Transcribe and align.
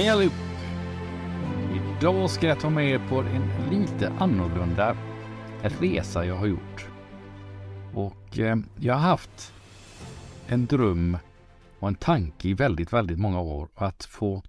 Hej 0.00 0.08
allihop! 0.08 0.34
Idag 1.74 2.30
ska 2.30 2.46
jag 2.46 2.60
ta 2.60 2.70
med 2.70 2.90
er 2.90 3.08
på 3.08 3.20
en 3.20 3.70
lite 3.70 4.08
annorlunda 4.08 4.96
resa 5.62 6.26
jag 6.26 6.36
har 6.36 6.46
gjort. 6.46 6.88
Och 7.94 8.38
eh, 8.38 8.56
jag 8.78 8.94
har 8.94 9.00
haft 9.00 9.52
en 10.46 10.66
dröm 10.66 11.18
och 11.78 11.88
en 11.88 11.94
tanke 11.94 12.48
i 12.48 12.54
väldigt, 12.54 12.92
väldigt 12.92 13.18
många 13.18 13.40
år 13.40 13.68
att 13.74 14.04
få 14.04 14.42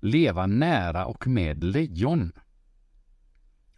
leva 0.00 0.46
nära 0.46 1.06
och 1.06 1.26
med 1.26 1.64
lejon. 1.64 2.32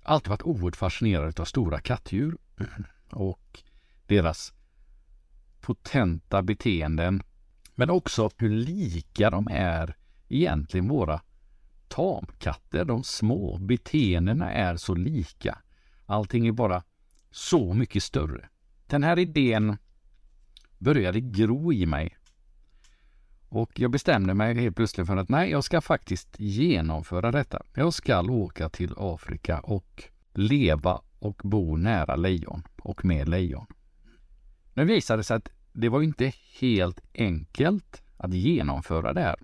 Alltid 0.02 0.28
varit 0.28 0.42
oerhört 0.42 0.76
fascinerad 0.76 1.40
av 1.40 1.44
stora 1.44 1.80
kattdjur 1.80 2.36
och 3.10 3.62
deras 4.06 4.52
potenta 5.60 6.42
beteenden. 6.42 7.22
Men 7.74 7.90
också 7.90 8.30
hur 8.36 8.50
lika 8.50 9.30
de 9.30 9.48
är 9.50 9.96
egentligen 10.28 10.88
våra 10.88 11.20
tamkatter. 11.88 12.84
De 12.84 13.04
små 13.04 13.58
beteendena 13.58 14.52
är 14.52 14.76
så 14.76 14.94
lika. 14.94 15.58
Allting 16.06 16.46
är 16.46 16.52
bara 16.52 16.82
så 17.30 17.74
mycket 17.74 18.02
större. 18.02 18.48
Den 18.86 19.02
här 19.02 19.18
idén 19.18 19.76
började 20.78 21.20
gro 21.20 21.72
i 21.72 21.86
mig. 21.86 22.16
Och 23.48 23.80
jag 23.80 23.90
bestämde 23.90 24.34
mig 24.34 24.54
helt 24.54 24.76
plötsligt 24.76 25.06
för 25.06 25.16
att 25.16 25.28
nej, 25.28 25.50
jag 25.50 25.64
ska 25.64 25.80
faktiskt 25.80 26.28
genomföra 26.38 27.32
detta. 27.32 27.62
Jag 27.74 27.94
ska 27.94 28.22
åka 28.22 28.68
till 28.68 28.94
Afrika 28.96 29.60
och 29.60 30.04
leva 30.34 31.00
och 31.18 31.40
bo 31.44 31.76
nära 31.76 32.16
lejon 32.16 32.62
och 32.76 33.04
med 33.04 33.28
lejon. 33.28 33.66
Nu 34.74 34.84
visade 34.84 35.20
det 35.20 35.24
sig 35.24 35.36
att 35.36 35.48
det 35.72 35.88
var 35.88 36.02
inte 36.02 36.32
helt 36.60 37.00
enkelt 37.14 38.02
att 38.16 38.34
genomföra 38.34 39.12
det 39.12 39.20
här. 39.20 39.36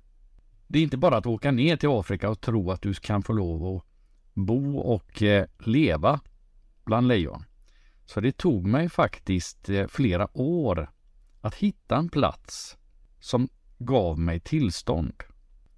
Det 0.72 0.78
är 0.78 0.82
inte 0.82 0.96
bara 0.96 1.16
att 1.16 1.26
åka 1.26 1.50
ner 1.50 1.76
till 1.76 1.88
Afrika 1.88 2.30
och 2.30 2.40
tro 2.40 2.70
att 2.70 2.82
du 2.82 2.94
kan 2.94 3.22
få 3.22 3.32
lov 3.32 3.76
att 3.76 3.84
bo 4.34 4.78
och 4.78 5.22
eh, 5.22 5.46
leva 5.58 6.20
bland 6.84 7.08
lejon. 7.08 7.44
Så 8.04 8.20
det 8.20 8.32
tog 8.32 8.66
mig 8.66 8.88
faktiskt 8.88 9.68
eh, 9.68 9.86
flera 9.86 10.38
år 10.38 10.90
att 11.40 11.54
hitta 11.54 11.96
en 11.96 12.08
plats 12.08 12.76
som 13.20 13.48
gav 13.78 14.18
mig 14.18 14.40
tillstånd. 14.40 15.14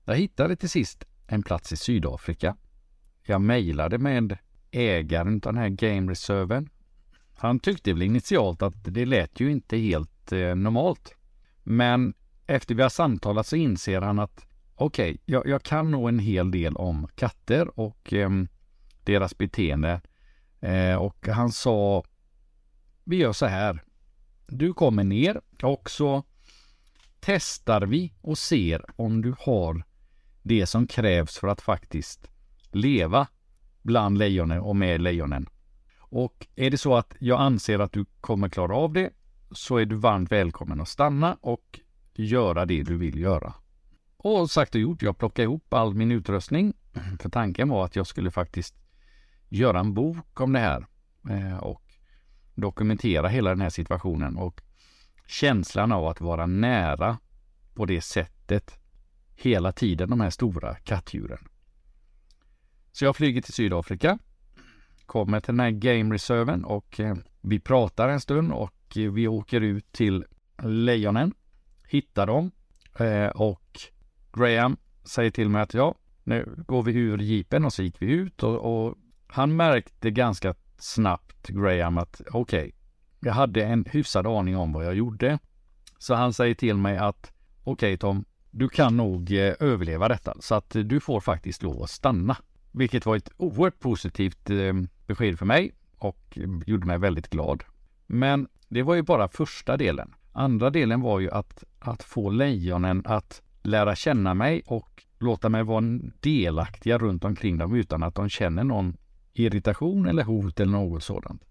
Jag 0.04 0.16
hittade 0.16 0.56
till 0.56 0.70
sist 0.70 1.04
en 1.26 1.42
plats 1.42 1.72
i 1.72 1.76
Sydafrika. 1.76 2.56
Jag 3.22 3.40
mejlade 3.40 3.98
med 3.98 4.38
ägaren 4.70 5.34
av 5.34 5.40
den 5.40 5.56
här 5.56 5.68
game 5.68 6.10
reserven. 6.12 6.68
Han 7.36 7.60
tyckte 7.60 7.92
väl 7.92 8.02
initialt 8.02 8.62
att 8.62 8.84
det 8.84 9.06
lät 9.06 9.40
ju 9.40 9.50
inte 9.50 9.76
helt 9.76 10.32
eh, 10.32 10.54
normalt. 10.54 11.14
Men 11.62 12.14
efter 12.46 12.74
vi 12.74 12.82
har 12.82 12.88
samtalat 12.88 13.46
så 13.46 13.56
inser 13.56 14.00
han 14.00 14.18
att 14.18 14.46
okej, 14.74 15.10
okay, 15.10 15.18
jag, 15.24 15.46
jag, 15.46 15.62
kan 15.62 15.90
nog 15.90 16.08
en 16.08 16.18
hel 16.18 16.50
del 16.50 16.76
om 16.76 17.08
katter 17.14 17.80
och 17.80 18.12
eh, 18.12 18.30
deras 19.04 19.38
beteende. 19.38 20.00
Eh, 20.60 20.94
och 20.94 21.28
han 21.28 21.52
sa, 21.52 22.04
vi 23.04 23.16
gör 23.16 23.32
så 23.32 23.46
här. 23.46 23.82
Du 24.46 24.72
kommer 24.72 25.04
ner 25.04 25.40
och 25.62 25.90
så 25.90 26.22
testar 27.20 27.80
vi 27.80 28.12
och 28.20 28.38
ser 28.38 28.84
om 28.96 29.22
du 29.22 29.34
har 29.38 29.84
det 30.42 30.66
som 30.66 30.86
krävs 30.86 31.38
för 31.38 31.48
att 31.48 31.60
faktiskt 31.60 32.30
leva 32.70 33.26
bland 33.82 34.18
lejonen 34.18 34.60
och 34.60 34.76
med 34.76 35.00
lejonen. 35.00 35.48
Och 35.98 36.46
är 36.56 36.70
det 36.70 36.78
så 36.78 36.96
att 36.96 37.14
jag 37.18 37.40
anser 37.40 37.78
att 37.78 37.92
du 37.92 38.04
kommer 38.20 38.48
klara 38.48 38.76
av 38.76 38.92
det 38.92 39.10
så 39.50 39.76
är 39.76 39.84
du 39.84 39.96
varmt 39.96 40.32
välkommen 40.32 40.80
att 40.80 40.88
stanna 40.88 41.36
och 41.40 41.80
göra 42.14 42.66
det 42.66 42.82
du 42.82 42.96
vill 42.96 43.20
göra. 43.20 43.54
Och 44.24 44.50
sagt 44.50 44.74
och 44.74 44.80
gjort, 44.80 45.02
jag 45.02 45.18
plockade 45.18 45.42
ihop 45.44 45.74
all 45.74 45.94
min 45.94 46.12
utrustning. 46.12 46.74
För 47.20 47.28
tanken 47.28 47.68
var 47.68 47.84
att 47.84 47.96
jag 47.96 48.06
skulle 48.06 48.30
faktiskt 48.30 48.74
göra 49.48 49.80
en 49.80 49.94
bok 49.94 50.40
om 50.40 50.52
det 50.52 50.58
här 50.58 50.86
eh, 51.30 51.56
och 51.56 51.82
dokumentera 52.54 53.28
hela 53.28 53.50
den 53.50 53.60
här 53.60 53.70
situationen 53.70 54.36
och 54.36 54.60
känslan 55.26 55.92
av 55.92 56.06
att 56.06 56.20
vara 56.20 56.46
nära 56.46 57.18
på 57.74 57.86
det 57.86 58.00
sättet 58.00 58.78
hela 59.34 59.72
tiden, 59.72 60.10
de 60.10 60.20
här 60.20 60.30
stora 60.30 60.74
kattdjuren. 60.74 61.48
Så 62.92 63.04
jag 63.04 63.16
flyger 63.16 63.42
till 63.42 63.54
Sydafrika, 63.54 64.18
kommer 65.06 65.40
till 65.40 65.54
den 65.54 65.60
här 65.60 65.70
game 65.70 66.14
reserven 66.14 66.64
och 66.64 67.00
eh, 67.00 67.16
vi 67.40 67.60
pratar 67.60 68.08
en 68.08 68.20
stund 68.20 68.52
och 68.52 68.74
vi 68.94 69.28
åker 69.28 69.60
ut 69.60 69.92
till 69.92 70.24
lejonen, 70.62 71.34
hittar 71.88 72.26
dem 72.26 72.50
eh, 72.98 73.28
och 73.28 73.93
Graham 74.36 74.76
säger 75.04 75.30
till 75.30 75.48
mig 75.48 75.62
att 75.62 75.74
ja, 75.74 75.94
nu 76.24 76.54
går 76.66 76.82
vi 76.82 76.92
ur 76.92 77.18
jeepen 77.18 77.64
och 77.64 77.72
så 77.72 77.82
gick 77.82 78.02
vi 78.02 78.06
ut 78.06 78.42
och, 78.42 78.86
och 78.86 78.94
han 79.26 79.56
märkte 79.56 80.10
ganska 80.10 80.54
snabbt, 80.78 81.48
Graham, 81.48 81.98
att 81.98 82.20
okej, 82.32 82.58
okay, 82.58 82.72
jag 83.20 83.32
hade 83.32 83.64
en 83.64 83.84
hyfsad 83.90 84.26
aning 84.26 84.56
om 84.56 84.72
vad 84.72 84.84
jag 84.84 84.94
gjorde. 84.94 85.38
Så 85.98 86.14
han 86.14 86.32
säger 86.32 86.54
till 86.54 86.76
mig 86.76 86.98
att 86.98 87.32
okej 87.64 87.72
okay, 87.72 87.96
Tom, 87.96 88.24
du 88.50 88.68
kan 88.68 88.96
nog 88.96 89.32
eh, 89.32 89.54
överleva 89.60 90.08
detta 90.08 90.34
så 90.40 90.54
att 90.54 90.70
du 90.70 91.00
får 91.00 91.20
faktiskt 91.20 91.62
lov 91.62 91.82
att 91.82 91.90
stanna. 91.90 92.36
Vilket 92.72 93.06
var 93.06 93.16
ett 93.16 93.30
oerhört 93.36 93.80
positivt 93.80 94.50
eh, 94.50 94.72
besked 95.06 95.38
för 95.38 95.46
mig 95.46 95.72
och 95.98 96.38
gjorde 96.66 96.86
mig 96.86 96.98
väldigt 96.98 97.30
glad. 97.30 97.64
Men 98.06 98.48
det 98.68 98.82
var 98.82 98.94
ju 98.94 99.02
bara 99.02 99.28
första 99.28 99.76
delen. 99.76 100.14
Andra 100.32 100.70
delen 100.70 101.00
var 101.00 101.20
ju 101.20 101.30
att, 101.30 101.64
att 101.78 102.02
få 102.02 102.30
lejonen 102.30 103.02
att 103.06 103.42
lära 103.64 103.96
känna 103.96 104.34
mig 104.34 104.62
och 104.66 105.04
låta 105.18 105.48
mig 105.48 105.62
vara 105.62 105.84
delaktiga 106.20 106.98
runt 106.98 107.24
omkring 107.24 107.58
dem 107.58 107.74
utan 107.74 108.02
att 108.02 108.14
de 108.14 108.28
känner 108.28 108.64
någon 108.64 108.96
irritation 109.32 110.06
eller 110.06 110.22
hot 110.22 110.60
eller 110.60 110.72
något 110.72 111.02
sådant. 111.02 111.44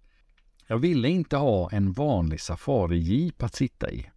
Jag 0.68 0.78
ville 0.78 1.09
inte 1.09 1.38
ha 1.38 1.72
en 1.72 1.91
vanlig 1.91 2.40
safari-jeep 2.40 3.44
att 3.44 3.56
sitta 3.56 3.91
i. 3.91 4.09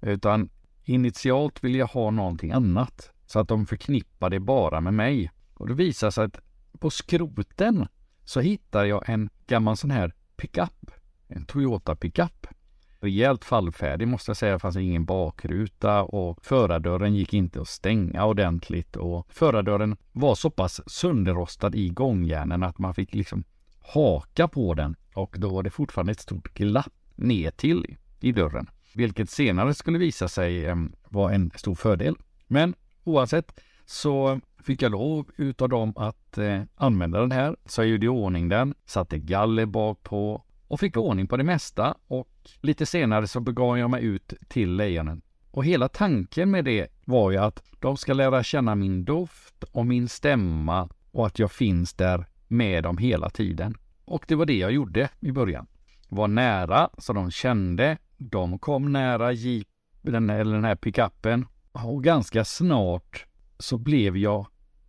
Utan 0.00 0.48
initialt 0.84 1.64
ville 1.64 1.78
jag 1.78 1.86
ha 1.86 2.10
någonting 2.10 2.52
annat 2.52 3.10
så 3.26 3.38
att 3.38 3.48
de 3.48 3.66
förknippar 3.66 4.30
det 4.30 4.40
bara 4.40 4.80
med 4.80 4.94
mig. 4.94 5.30
Och 5.54 5.68
det 5.68 5.74
visar 5.74 6.10
sig 6.10 6.24
att 6.24 6.40
på 6.78 6.90
skroten 6.90 7.88
så 8.24 8.40
hittar 8.40 8.84
jag 8.84 9.08
en 9.08 9.30
gammal 9.46 9.76
sån 9.76 9.90
här 9.90 10.14
pickup. 10.36 10.90
En 11.28 11.44
Toyota 11.44 11.96
pickup 11.96 12.46
rejält 13.04 13.44
fallfärdig 13.44 14.08
måste 14.08 14.30
jag 14.30 14.36
säga. 14.36 14.52
Det 14.52 14.58
fanns 14.58 14.76
ingen 14.76 15.04
bakruta 15.04 16.02
och 16.02 16.44
förardörren 16.44 17.14
gick 17.14 17.34
inte 17.34 17.60
att 17.60 17.68
stänga 17.68 18.24
ordentligt 18.24 18.96
och 18.96 19.26
förardörren 19.32 19.96
var 20.12 20.34
så 20.34 20.50
pass 20.50 20.80
sönderrostad 20.86 21.74
i 21.74 21.88
gångjärnen 21.88 22.62
att 22.62 22.78
man 22.78 22.94
fick 22.94 23.14
liksom 23.14 23.44
haka 23.80 24.48
på 24.48 24.74
den 24.74 24.96
och 25.14 25.36
då 25.38 25.48
var 25.48 25.62
det 25.62 25.70
fortfarande 25.70 26.12
ett 26.12 26.20
stort 26.20 26.54
glapp 26.54 26.92
ner 27.14 27.50
till 27.50 27.96
i 28.20 28.32
dörren, 28.32 28.70
vilket 28.94 29.30
senare 29.30 29.74
skulle 29.74 29.98
visa 29.98 30.28
sig 30.28 30.66
eh, 30.66 30.76
vara 31.08 31.34
en 31.34 31.50
stor 31.54 31.74
fördel. 31.74 32.16
Men 32.46 32.74
oavsett 33.04 33.60
så 33.84 34.40
fick 34.62 34.82
jag 34.82 34.92
lov 34.92 35.30
utav 35.36 35.68
dem 35.68 35.92
att 35.96 36.38
eh, 36.38 36.62
använda 36.74 37.20
den 37.20 37.32
här, 37.32 37.56
så 37.66 37.80
jag 37.80 37.88
gjorde 37.88 38.06
i 38.06 38.08
ordning 38.08 38.48
den, 38.48 38.74
satte 38.86 39.18
galler 39.18 39.66
bak 39.66 40.02
på 40.02 40.44
och 40.68 40.80
fick 40.80 40.96
ordning 40.96 41.26
på 41.26 41.36
det 41.36 41.44
mesta 41.44 41.94
och 42.06 42.28
lite 42.60 42.86
senare 42.86 43.26
så 43.26 43.40
begav 43.40 43.78
jag 43.78 43.90
mig 43.90 44.04
ut 44.04 44.32
till 44.48 44.76
lejonen. 44.76 45.22
Och 45.50 45.64
hela 45.64 45.88
tanken 45.88 46.50
med 46.50 46.64
det 46.64 46.88
var 47.04 47.30
ju 47.30 47.36
att 47.36 47.62
de 47.80 47.96
ska 47.96 48.12
lära 48.12 48.42
känna 48.42 48.74
min 48.74 49.04
doft 49.04 49.64
och 49.64 49.86
min 49.86 50.08
stämma 50.08 50.88
och 51.10 51.26
att 51.26 51.38
jag 51.38 51.52
finns 51.52 51.94
där 51.94 52.26
med 52.48 52.82
dem 52.82 52.98
hela 52.98 53.30
tiden. 53.30 53.74
Och 54.04 54.24
det 54.28 54.34
var 54.34 54.46
det 54.46 54.58
jag 54.58 54.72
gjorde 54.72 55.08
i 55.20 55.32
början. 55.32 55.66
Var 56.08 56.28
nära 56.28 56.90
så 56.98 57.12
de 57.12 57.30
kände. 57.30 57.98
De 58.16 58.58
kom 58.58 58.92
nära 58.92 59.32
jeepen 59.32 60.30
eller 60.30 60.54
den 60.54 60.64
här 60.64 60.76
pickupen 60.76 61.46
och 61.72 62.04
ganska 62.04 62.44
snart 62.44 63.26
så 63.58 63.78
blev 63.78 64.16
jag 64.16 64.46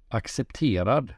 accepterad. 0.10 1.14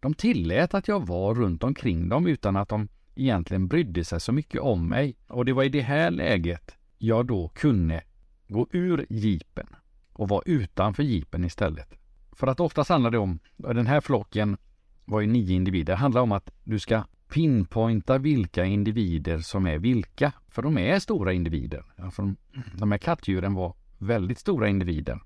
De 0.00 0.14
tillät 0.14 0.74
att 0.74 0.88
jag 0.88 1.06
var 1.06 1.34
runt 1.34 1.64
omkring 1.64 2.08
dem 2.08 2.26
utan 2.26 2.56
att 2.56 2.68
de 2.68 2.88
egentligen 3.18 3.68
brydde 3.68 4.04
sig 4.04 4.20
så 4.20 4.32
mycket 4.32 4.60
om 4.60 4.88
mig. 4.88 5.16
Och 5.26 5.44
det 5.44 5.52
var 5.52 5.64
i 5.64 5.68
det 5.68 5.80
här 5.80 6.10
läget 6.10 6.76
jag 6.98 7.26
då 7.26 7.48
kunde 7.48 8.02
gå 8.48 8.66
ur 8.72 9.06
jeepen 9.08 9.66
och 10.12 10.28
vara 10.28 10.42
utanför 10.46 11.02
jeepen 11.02 11.44
istället. 11.44 11.94
För 12.32 12.46
att 12.46 12.60
oftast 12.60 12.90
handlar 12.90 13.10
det 13.10 13.18
om, 13.18 13.38
den 13.56 13.86
här 13.86 14.00
flocken 14.00 14.56
var 15.04 15.20
ju 15.20 15.26
nio 15.26 15.54
individer, 15.54 15.92
det 15.92 15.98
handlar 15.98 16.20
om 16.20 16.32
att 16.32 16.50
du 16.64 16.78
ska 16.78 17.04
pinpointa 17.28 18.18
vilka 18.18 18.64
individer 18.64 19.38
som 19.38 19.66
är 19.66 19.78
vilka. 19.78 20.32
För 20.48 20.62
de 20.62 20.78
är 20.78 20.98
stora 20.98 21.32
individer. 21.32 21.84
Alltså 21.96 22.22
de, 22.22 22.36
de 22.78 22.90
här 22.90 22.98
kattdjuren 22.98 23.54
var 23.54 23.74
väldigt 23.98 24.38
stora 24.38 24.68
individer. 24.68 25.20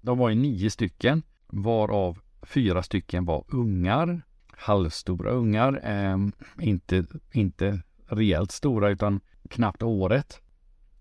De 0.00 0.18
var 0.18 0.28
ju 0.28 0.34
nio 0.34 0.70
stycken, 0.70 1.22
varav 1.46 2.18
fyra 2.42 2.82
stycken 2.82 3.24
var 3.24 3.44
ungar 3.48 4.22
halvstora 4.56 5.30
ungar. 5.30 5.80
Eh, 5.84 6.18
inte, 6.60 7.06
inte 7.32 7.82
rejält 8.06 8.50
stora 8.50 8.90
utan 8.90 9.20
knappt 9.50 9.82
året. 9.82 10.40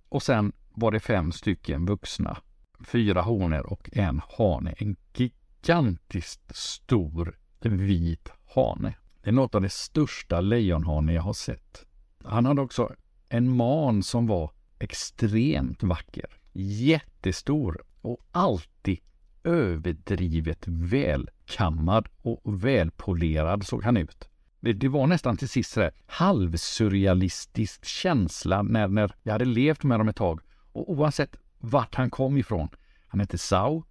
Och 0.09 0.23
sen 0.23 0.53
var 0.73 0.91
det 0.91 0.99
fem 0.99 1.31
stycken 1.31 1.85
vuxna. 1.85 2.37
fyra 2.83 3.21
honor 3.21 3.65
och 3.65 3.89
en 3.93 4.21
hane. 4.37 4.73
En 4.77 4.95
gigantiskt 5.13 6.55
stor 6.55 7.37
vit 7.61 8.29
hane. 8.55 8.95
Det 9.21 9.29
är 9.29 9.33
något 9.33 9.55
av 9.55 9.61
det 9.61 9.69
största 9.69 10.41
lejonhane 10.41 11.13
jag 11.13 11.21
har 11.21 11.33
sett. 11.33 11.85
Han 12.23 12.45
hade 12.45 12.61
också 12.61 12.95
en 13.29 13.55
man 13.55 14.03
som 14.03 14.27
var 14.27 14.51
extremt 14.79 15.83
vacker. 15.83 16.37
Jättestor 16.53 17.83
och 18.01 18.19
alltid 18.31 18.99
överdrivet 19.43 20.67
väl 20.67 21.29
välkammad 21.45 22.07
och 22.21 22.63
välpolerad 22.63 23.65
såg 23.65 23.83
han 23.83 23.97
ut. 23.97 24.29
Det, 24.59 24.73
det 24.73 24.87
var 24.87 25.07
nästan 25.07 25.37
till 25.37 25.49
sist 25.49 25.71
sådär 25.71 25.91
halvsurrealistisk 26.07 27.85
känsla 27.85 28.61
när, 28.61 28.87
när 28.87 29.11
jag 29.23 29.31
hade 29.31 29.45
levt 29.45 29.83
med 29.83 29.99
dem 29.99 30.07
ett 30.07 30.15
tag. 30.15 30.39
Och 30.73 30.91
oavsett 30.91 31.35
vart 31.59 31.95
han 31.95 32.09
kom 32.09 32.37
ifrån, 32.37 32.69
han 33.07 33.19
hette 33.19 33.37
Sau, 33.37 33.83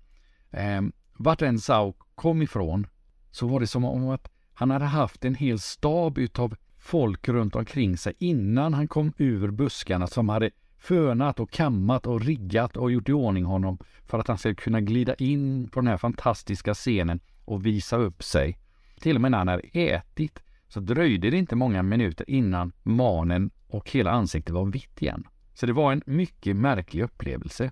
eh, 0.50 0.82
vart 1.18 1.42
än 1.42 1.58
Sau 1.58 1.92
kom 2.14 2.42
ifrån 2.42 2.86
så 3.30 3.46
var 3.46 3.60
det 3.60 3.66
som 3.66 3.84
om 3.84 4.08
att 4.08 4.28
han 4.54 4.70
hade 4.70 4.84
haft 4.84 5.24
en 5.24 5.34
hel 5.34 5.58
stab 5.58 6.18
utav 6.18 6.56
folk 6.78 7.28
runt 7.28 7.56
omkring 7.56 7.96
sig 7.96 8.14
innan 8.18 8.74
han 8.74 8.88
kom 8.88 9.12
ur 9.18 9.50
buskarna 9.50 10.06
som 10.06 10.28
hade 10.28 10.50
fönat 10.78 11.40
och 11.40 11.50
kammat 11.50 12.06
och 12.06 12.20
riggat 12.20 12.76
och 12.76 12.92
gjort 12.92 13.08
i 13.08 13.12
ordning 13.12 13.44
honom 13.44 13.78
för 14.06 14.18
att 14.18 14.28
han 14.28 14.38
skulle 14.38 14.54
kunna 14.54 14.80
glida 14.80 15.14
in 15.14 15.68
på 15.68 15.80
den 15.80 15.88
här 15.88 15.96
fantastiska 15.96 16.74
scenen 16.74 17.20
och 17.44 17.66
visa 17.66 17.96
upp 17.96 18.22
sig. 18.22 18.58
Till 19.00 19.16
och 19.16 19.22
med 19.22 19.30
när 19.30 19.38
han 19.38 19.48
hade 19.48 19.68
ätit 19.72 20.42
så 20.68 20.80
dröjde 20.80 21.30
det 21.30 21.36
inte 21.36 21.56
många 21.56 21.82
minuter 21.82 22.30
innan 22.30 22.72
manen 22.82 23.50
och 23.66 23.90
hela 23.90 24.10
ansiktet 24.10 24.54
var 24.54 24.64
vitt 24.64 25.02
igen. 25.02 25.26
Så 25.54 25.66
det 25.66 25.72
var 25.72 25.92
en 25.92 26.02
mycket 26.06 26.56
märklig 26.56 27.02
upplevelse. 27.02 27.70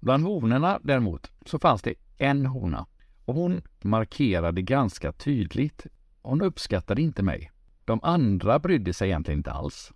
Bland 0.00 0.24
honorna 0.24 0.80
däremot 0.82 1.30
så 1.46 1.58
fanns 1.58 1.82
det 1.82 1.94
en 2.16 2.46
hona 2.46 2.86
och 3.24 3.34
hon 3.34 3.62
markerade 3.82 4.62
ganska 4.62 5.12
tydligt. 5.12 5.86
Hon 6.22 6.42
uppskattade 6.42 7.02
inte 7.02 7.22
mig. 7.22 7.50
De 7.84 8.00
andra 8.02 8.58
brydde 8.58 8.92
sig 8.92 9.08
egentligen 9.08 9.38
inte 9.38 9.52
alls. 9.52 9.92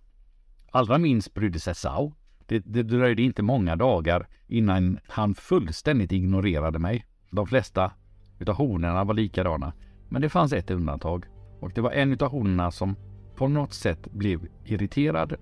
Allra 0.71 0.97
minst 0.97 1.33
brydde 1.33 1.59
sig 1.59 1.75
Sao. 1.75 2.13
Det, 2.45 2.59
det 2.59 2.83
dröjde 2.83 3.21
inte 3.21 3.41
många 3.41 3.75
dagar 3.75 4.27
innan 4.47 4.99
han 5.07 5.35
fullständigt 5.35 6.11
ignorerade 6.11 6.79
mig. 6.79 7.05
De 7.31 7.47
flesta 7.47 7.91
utav 8.39 8.55
honorna 8.55 9.03
var 9.03 9.13
likadana. 9.13 9.73
Men 10.09 10.21
det 10.21 10.29
fanns 10.29 10.53
ett 10.53 10.71
undantag. 10.71 11.25
Och 11.59 11.71
det 11.75 11.81
var 11.81 11.91
en 11.91 12.13
utav 12.13 12.31
honorna 12.31 12.71
som 12.71 12.95
på 13.35 13.47
något 13.47 13.73
sätt 13.73 14.11
blev 14.11 14.47
irriterad. 14.65 15.35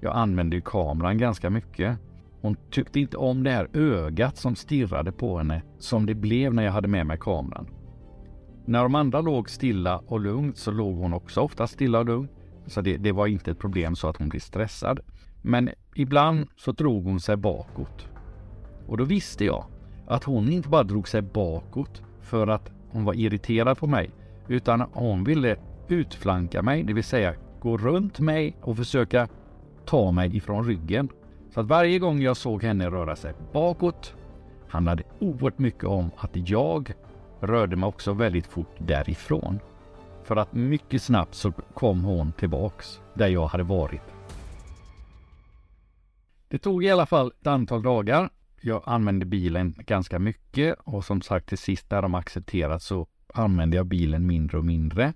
Jag 0.00 0.16
använde 0.16 0.56
ju 0.56 0.62
kameran 0.62 1.18
ganska 1.18 1.50
mycket. 1.50 1.98
Hon 2.40 2.56
tyckte 2.70 3.00
inte 3.00 3.16
om 3.16 3.42
det 3.42 3.50
här 3.50 3.68
ögat 3.72 4.36
som 4.36 4.56
stirrade 4.56 5.12
på 5.12 5.38
henne 5.38 5.62
som 5.78 6.06
det 6.06 6.14
blev 6.14 6.54
när 6.54 6.62
jag 6.62 6.72
hade 6.72 6.88
med 6.88 7.06
mig 7.06 7.18
kameran. 7.20 7.66
När 8.66 8.82
de 8.82 8.94
andra 8.94 9.20
låg 9.20 9.50
stilla 9.50 9.98
och 9.98 10.20
lugnt 10.20 10.56
så 10.56 10.70
låg 10.70 10.96
hon 10.96 11.12
också 11.12 11.40
ofta 11.40 11.66
stilla 11.66 11.98
och 11.98 12.06
lugn. 12.06 12.28
Så 12.66 12.80
det, 12.80 12.96
det 12.96 13.12
var 13.12 13.26
inte 13.26 13.50
ett 13.50 13.58
problem 13.58 13.96
så 13.96 14.08
att 14.08 14.16
hon 14.16 14.28
blev 14.28 14.40
stressad. 14.40 15.00
Men 15.42 15.70
ibland 15.94 16.48
så 16.56 16.72
drog 16.72 17.04
hon 17.04 17.20
sig 17.20 17.36
bakåt. 17.36 18.08
Och 18.86 18.96
då 18.96 19.04
visste 19.04 19.44
jag 19.44 19.64
att 20.06 20.24
hon 20.24 20.52
inte 20.52 20.68
bara 20.68 20.82
drog 20.82 21.08
sig 21.08 21.22
bakåt 21.22 22.02
för 22.22 22.46
att 22.46 22.70
hon 22.90 23.04
var 23.04 23.14
irriterad 23.14 23.78
på 23.78 23.86
mig, 23.86 24.10
utan 24.48 24.80
hon 24.92 25.24
ville 25.24 25.56
utflanka 25.88 26.62
mig, 26.62 26.82
det 26.82 26.92
vill 26.92 27.04
säga 27.04 27.34
gå 27.60 27.76
runt 27.76 28.18
mig 28.18 28.56
och 28.60 28.76
försöka 28.76 29.28
ta 29.84 30.10
mig 30.10 30.36
ifrån 30.36 30.66
ryggen. 30.66 31.08
Så 31.54 31.60
att 31.60 31.66
varje 31.66 31.98
gång 31.98 32.20
jag 32.22 32.36
såg 32.36 32.62
henne 32.62 32.90
röra 32.90 33.16
sig 33.16 33.34
bakåt 33.52 34.14
handlade 34.68 35.02
oerhört 35.18 35.58
mycket 35.58 35.84
om 35.84 36.10
att 36.16 36.30
jag 36.34 36.92
rörde 37.40 37.76
mig 37.76 37.86
också 37.86 38.12
väldigt 38.12 38.46
fort 38.46 38.74
därifrån. 38.78 39.58
För 40.24 40.36
att 40.36 40.52
mycket 40.52 41.02
snabbt 41.02 41.34
så 41.34 41.52
kom 41.52 42.04
hon 42.04 42.32
tillbaks 42.32 43.00
där 43.14 43.28
jag 43.28 43.46
hade 43.46 43.64
varit. 43.64 44.02
Det 46.48 46.58
tog 46.58 46.84
i 46.84 46.90
alla 46.90 47.06
fall 47.06 47.32
ett 47.40 47.46
antal 47.46 47.82
dagar. 47.82 48.30
Jag 48.64 48.82
använde 48.86 49.26
bilen 49.26 49.74
ganska 49.78 50.18
mycket 50.18 50.78
och 50.84 51.04
som 51.04 51.22
sagt 51.22 51.48
till 51.48 51.58
sist 51.58 51.90
när 51.90 52.02
de 52.02 52.14
accepterat 52.14 52.82
så 52.82 53.06
använde 53.34 53.76
jag 53.76 53.86
bilen 53.86 54.26
mindre 54.26 54.58
och 54.58 54.64
mindre. 54.64 55.12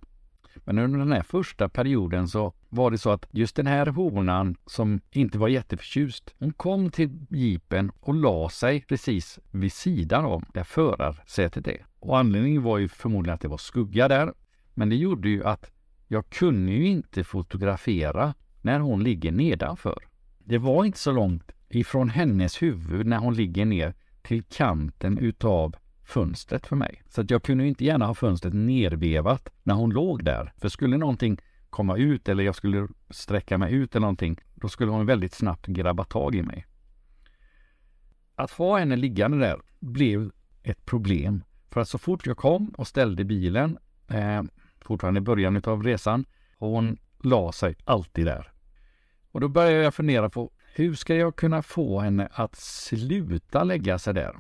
Men 0.64 0.78
under 0.78 0.98
den 0.98 1.12
här 1.12 1.22
första 1.22 1.68
perioden 1.68 2.28
så 2.28 2.52
var 2.68 2.90
det 2.90 2.98
så 2.98 3.10
att 3.10 3.26
just 3.30 3.56
den 3.56 3.66
här 3.66 3.86
honan 3.86 4.56
som 4.66 5.00
inte 5.10 5.38
var 5.38 5.48
jätteförtjust, 5.48 6.34
hon 6.38 6.52
kom 6.52 6.90
till 6.90 7.26
jeepen 7.30 7.92
och 8.00 8.14
la 8.14 8.48
sig 8.48 8.84
precis 8.88 9.38
vid 9.50 9.72
sidan 9.72 10.24
om 10.24 10.44
där 10.54 10.64
förarsätet 10.64 11.68
är. 11.68 11.86
Och 11.98 12.18
anledningen 12.18 12.62
var 12.62 12.78
ju 12.78 12.88
förmodligen 12.88 13.34
att 13.34 13.40
det 13.40 13.48
var 13.48 13.58
skugga 13.58 14.08
där. 14.08 14.32
Men 14.74 14.88
det 14.88 14.96
gjorde 14.96 15.28
ju 15.28 15.44
att 15.44 15.70
jag 16.08 16.30
kunde 16.30 16.72
ju 16.72 16.86
inte 16.86 17.24
fotografera 17.24 18.34
när 18.62 18.80
hon 18.80 19.04
ligger 19.04 19.32
nedanför. 19.32 19.98
Det 20.38 20.58
var 20.58 20.84
inte 20.84 20.98
så 20.98 21.12
långt 21.12 21.52
ifrån 21.76 22.08
hennes 22.08 22.62
huvud 22.62 23.06
när 23.06 23.18
hon 23.18 23.34
ligger 23.34 23.64
ner 23.64 23.94
till 24.22 24.42
kanten 24.42 25.18
utav 25.18 25.76
fönstret 26.04 26.66
för 26.66 26.76
mig. 26.76 27.02
Så 27.08 27.20
att 27.20 27.30
jag 27.30 27.42
kunde 27.42 27.66
inte 27.66 27.84
gärna 27.84 28.06
ha 28.06 28.14
fönstret 28.14 28.54
nervevat 28.54 29.48
när 29.62 29.74
hon 29.74 29.90
låg 29.90 30.24
där. 30.24 30.52
För 30.58 30.68
skulle 30.68 30.96
någonting 30.96 31.38
komma 31.70 31.96
ut 31.96 32.28
eller 32.28 32.44
jag 32.44 32.54
skulle 32.54 32.88
sträcka 33.10 33.58
mig 33.58 33.74
ut 33.74 33.94
eller 33.94 34.00
någonting, 34.00 34.40
då 34.54 34.68
skulle 34.68 34.90
hon 34.90 35.06
väldigt 35.06 35.34
snabbt 35.34 35.66
grabba 35.66 36.04
tag 36.04 36.34
i 36.34 36.42
mig. 36.42 36.66
Att 38.34 38.50
ha 38.50 38.78
henne 38.78 38.96
liggande 38.96 39.38
där 39.38 39.60
blev 39.80 40.30
ett 40.62 40.86
problem. 40.86 41.44
För 41.70 41.80
att 41.80 41.88
så 41.88 41.98
fort 41.98 42.26
jag 42.26 42.36
kom 42.36 42.68
och 42.68 42.86
ställde 42.86 43.24
bilen, 43.24 43.78
eh, 44.08 44.42
fortfarande 44.80 45.18
i 45.18 45.20
början 45.20 45.62
av 45.64 45.82
resan, 45.82 46.24
hon 46.58 46.98
la 47.22 47.52
sig 47.52 47.76
alltid 47.84 48.26
där. 48.26 48.52
Och 49.32 49.40
då 49.40 49.48
började 49.48 49.84
jag 49.84 49.94
fundera 49.94 50.30
på 50.30 50.50
hur 50.78 50.94
ska 50.94 51.14
jag 51.14 51.36
kunna 51.36 51.62
få 51.62 52.00
henne 52.00 52.28
att 52.32 52.56
sluta 52.56 53.64
lägga 53.64 53.98
sig 53.98 54.14
där? 54.14 54.36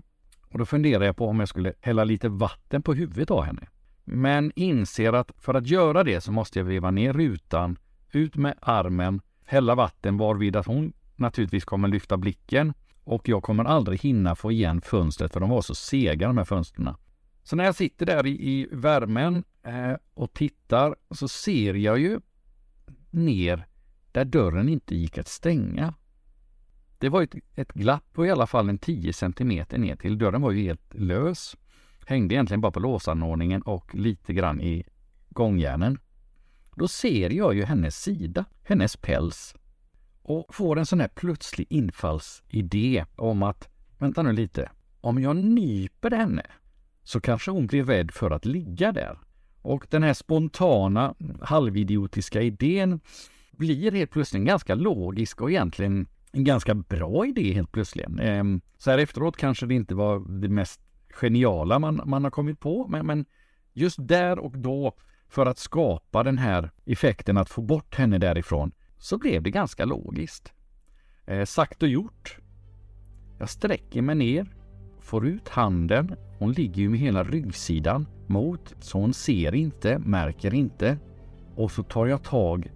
Och 0.48 0.58
då 0.58 0.64
funderade 0.64 1.06
jag 1.06 1.16
på 1.16 1.28
om 1.28 1.40
jag 1.40 1.48
skulle 1.48 1.72
hälla 1.80 2.04
lite 2.04 2.28
vatten 2.28 2.82
på 2.82 2.94
huvudet 2.94 3.30
av 3.30 3.42
henne. 3.42 3.68
Men 4.04 4.52
inser 4.56 5.12
att 5.12 5.32
för 5.38 5.54
att 5.54 5.66
göra 5.66 6.04
det 6.04 6.20
så 6.20 6.32
måste 6.32 6.58
jag 6.58 6.64
veva 6.64 6.90
ner 6.90 7.12
rutan, 7.12 7.78
ut 8.12 8.36
med 8.36 8.54
armen, 8.60 9.20
hälla 9.44 9.74
vatten 9.74 10.16
varvid 10.16 10.56
att 10.56 10.66
hon 10.66 10.92
naturligtvis 11.16 11.64
kommer 11.64 11.88
lyfta 11.88 12.16
blicken 12.16 12.74
och 13.04 13.28
jag 13.28 13.42
kommer 13.42 13.64
aldrig 13.64 14.00
hinna 14.00 14.34
få 14.34 14.52
igen 14.52 14.80
fönstret 14.80 15.32
för 15.32 15.40
de 15.40 15.50
var 15.50 15.62
så 15.62 15.74
sega 15.74 16.26
de 16.26 16.38
här 16.38 16.44
fönstren. 16.44 16.94
Så 17.42 17.56
när 17.56 17.64
jag 17.64 17.74
sitter 17.74 18.06
där 18.06 18.26
i, 18.26 18.30
i 18.30 18.68
värmen 18.72 19.44
eh, 19.62 19.94
och 20.14 20.32
tittar 20.32 20.96
så 21.10 21.28
ser 21.28 21.74
jag 21.74 21.98
ju 21.98 22.20
ner 23.10 23.66
där 24.12 24.24
dörren 24.24 24.68
inte 24.68 24.96
gick 24.96 25.18
att 25.18 25.28
stänga. 25.28 25.94
Det 26.98 27.08
var 27.08 27.22
ett, 27.22 27.34
ett 27.54 27.72
glapp 27.72 28.12
på 28.12 28.26
i 28.26 28.30
alla 28.30 28.46
fall 28.46 28.68
en 28.68 28.78
10 28.78 29.12
centimeter 29.12 29.78
ner 29.78 29.96
till. 29.96 30.18
Dörren 30.18 30.42
var 30.42 30.50
ju 30.50 30.62
helt 30.62 30.94
lös. 30.94 31.56
Hängde 32.06 32.34
egentligen 32.34 32.60
bara 32.60 32.72
på 32.72 32.80
låsanordningen 32.80 33.62
och 33.62 33.94
lite 33.94 34.32
grann 34.32 34.60
i 34.60 34.84
gångjärnen. 35.28 35.98
Då 36.76 36.88
ser 36.88 37.30
jag 37.30 37.54
ju 37.54 37.64
hennes 37.64 38.02
sida, 38.02 38.44
hennes 38.62 38.96
päls. 38.96 39.54
Och 40.22 40.54
får 40.54 40.78
en 40.78 40.86
sån 40.86 41.00
här 41.00 41.08
plötslig 41.08 41.66
infallsidé 41.70 43.04
om 43.16 43.42
att, 43.42 43.68
vänta 43.98 44.22
nu 44.22 44.32
lite, 44.32 44.70
om 45.00 45.22
jag 45.22 45.36
nyper 45.36 46.10
henne 46.10 46.46
så 47.02 47.20
kanske 47.20 47.50
hon 47.50 47.66
blir 47.66 47.84
rädd 47.84 48.10
för 48.10 48.30
att 48.30 48.44
ligga 48.44 48.92
där. 48.92 49.18
Och 49.62 49.86
den 49.90 50.02
här 50.02 50.14
spontana, 50.14 51.14
halvidiotiska 51.40 52.42
idén 52.42 53.00
blir 53.50 53.92
helt 53.92 54.10
plötsligt 54.10 54.46
ganska 54.46 54.74
logisk 54.74 55.40
och 55.40 55.50
egentligen 55.50 56.06
en 56.36 56.44
ganska 56.44 56.74
bra 56.74 57.26
idé 57.26 57.52
helt 57.52 57.72
plötsligt. 57.72 58.06
Ehm, 58.20 58.60
så 58.78 58.90
här 58.90 58.98
efteråt 58.98 59.36
kanske 59.36 59.66
det 59.66 59.74
inte 59.74 59.94
var 59.94 60.40
det 60.40 60.48
mest 60.48 60.80
geniala 61.08 61.78
man, 61.78 62.00
man 62.04 62.24
har 62.24 62.30
kommit 62.30 62.60
på, 62.60 62.86
men, 62.88 63.06
men 63.06 63.24
just 63.72 63.96
där 64.00 64.38
och 64.38 64.58
då 64.58 64.92
för 65.28 65.46
att 65.46 65.58
skapa 65.58 66.22
den 66.22 66.38
här 66.38 66.70
effekten 66.84 67.36
att 67.36 67.48
få 67.48 67.62
bort 67.62 67.94
henne 67.94 68.18
därifrån 68.18 68.72
så 68.98 69.18
blev 69.18 69.42
det 69.42 69.50
ganska 69.50 69.84
logiskt. 69.84 70.52
Eh, 71.26 71.44
sagt 71.44 71.82
och 71.82 71.88
gjort. 71.88 72.38
Jag 73.38 73.50
sträcker 73.50 74.02
mig 74.02 74.14
ner, 74.14 74.46
får 75.00 75.26
ut 75.26 75.48
handen. 75.48 76.16
Hon 76.38 76.52
ligger 76.52 76.82
ju 76.82 76.88
med 76.88 77.00
hela 77.00 77.24
ryggsidan 77.24 78.06
mot, 78.26 78.74
så 78.80 78.98
hon 78.98 79.14
ser 79.14 79.54
inte, 79.54 79.98
märker 79.98 80.54
inte. 80.54 80.98
Och 81.54 81.70
så 81.70 81.82
tar 81.82 82.06
jag 82.06 82.22
tag 82.22 82.70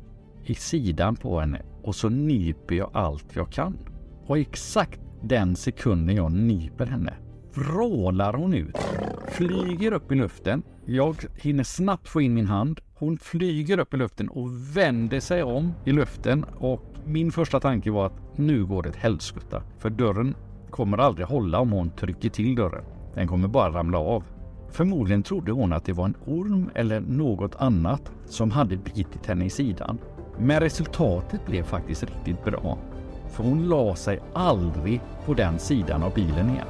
i 0.44 0.54
sidan 0.54 1.16
på 1.16 1.40
henne 1.40 1.62
och 1.82 1.94
så 1.94 2.08
nyper 2.08 2.74
jag 2.74 2.90
allt 2.92 3.36
jag 3.36 3.50
kan. 3.52 3.78
Och 4.26 4.38
exakt 4.38 5.00
den 5.22 5.56
sekunden 5.56 6.16
jag 6.16 6.32
nyper 6.32 6.86
henne 6.86 7.14
vrålar 7.54 8.32
hon 8.32 8.54
ut, 8.54 8.76
flyger 9.28 9.92
upp 9.92 10.12
i 10.12 10.14
luften. 10.14 10.62
Jag 10.84 11.16
hinner 11.36 11.64
snabbt 11.64 12.08
få 12.08 12.20
in 12.20 12.34
min 12.34 12.46
hand. 12.46 12.80
Hon 12.94 13.18
flyger 13.18 13.78
upp 13.78 13.94
i 13.94 13.96
luften 13.96 14.28
och 14.28 14.76
vänder 14.76 15.20
sig 15.20 15.42
om 15.42 15.72
i 15.84 15.92
luften 15.92 16.44
och 16.44 16.82
min 17.04 17.32
första 17.32 17.60
tanke 17.60 17.90
var 17.90 18.06
att 18.06 18.38
nu 18.38 18.66
går 18.66 18.82
det 18.82 18.88
ett 18.88 18.96
helskotta. 18.96 19.62
För 19.78 19.90
dörren 19.90 20.34
kommer 20.70 20.98
aldrig 20.98 21.26
hålla 21.26 21.58
om 21.58 21.70
hon 21.70 21.90
trycker 21.90 22.28
till 22.28 22.54
dörren. 22.54 22.84
Den 23.14 23.28
kommer 23.28 23.48
bara 23.48 23.72
ramla 23.72 23.98
av. 23.98 24.24
Förmodligen 24.70 25.22
trodde 25.22 25.52
hon 25.52 25.72
att 25.72 25.84
det 25.84 25.92
var 25.92 26.04
en 26.04 26.16
orm 26.26 26.70
eller 26.74 27.00
något 27.00 27.54
annat 27.54 28.12
som 28.26 28.50
hade 28.50 28.76
bitit 28.76 29.26
henne 29.26 29.44
i 29.44 29.50
sidan. 29.50 29.98
Men 30.42 30.60
resultatet 30.60 31.46
blev 31.46 31.62
faktiskt 31.62 32.02
riktigt 32.02 32.44
bra. 32.44 32.78
För 33.30 33.44
hon 33.44 33.68
la 33.68 33.96
sig 33.96 34.20
aldrig 34.34 35.00
på 35.24 35.34
den 35.34 35.58
sidan 35.58 36.02
av 36.02 36.14
bilen 36.14 36.50
igen. 36.50 36.66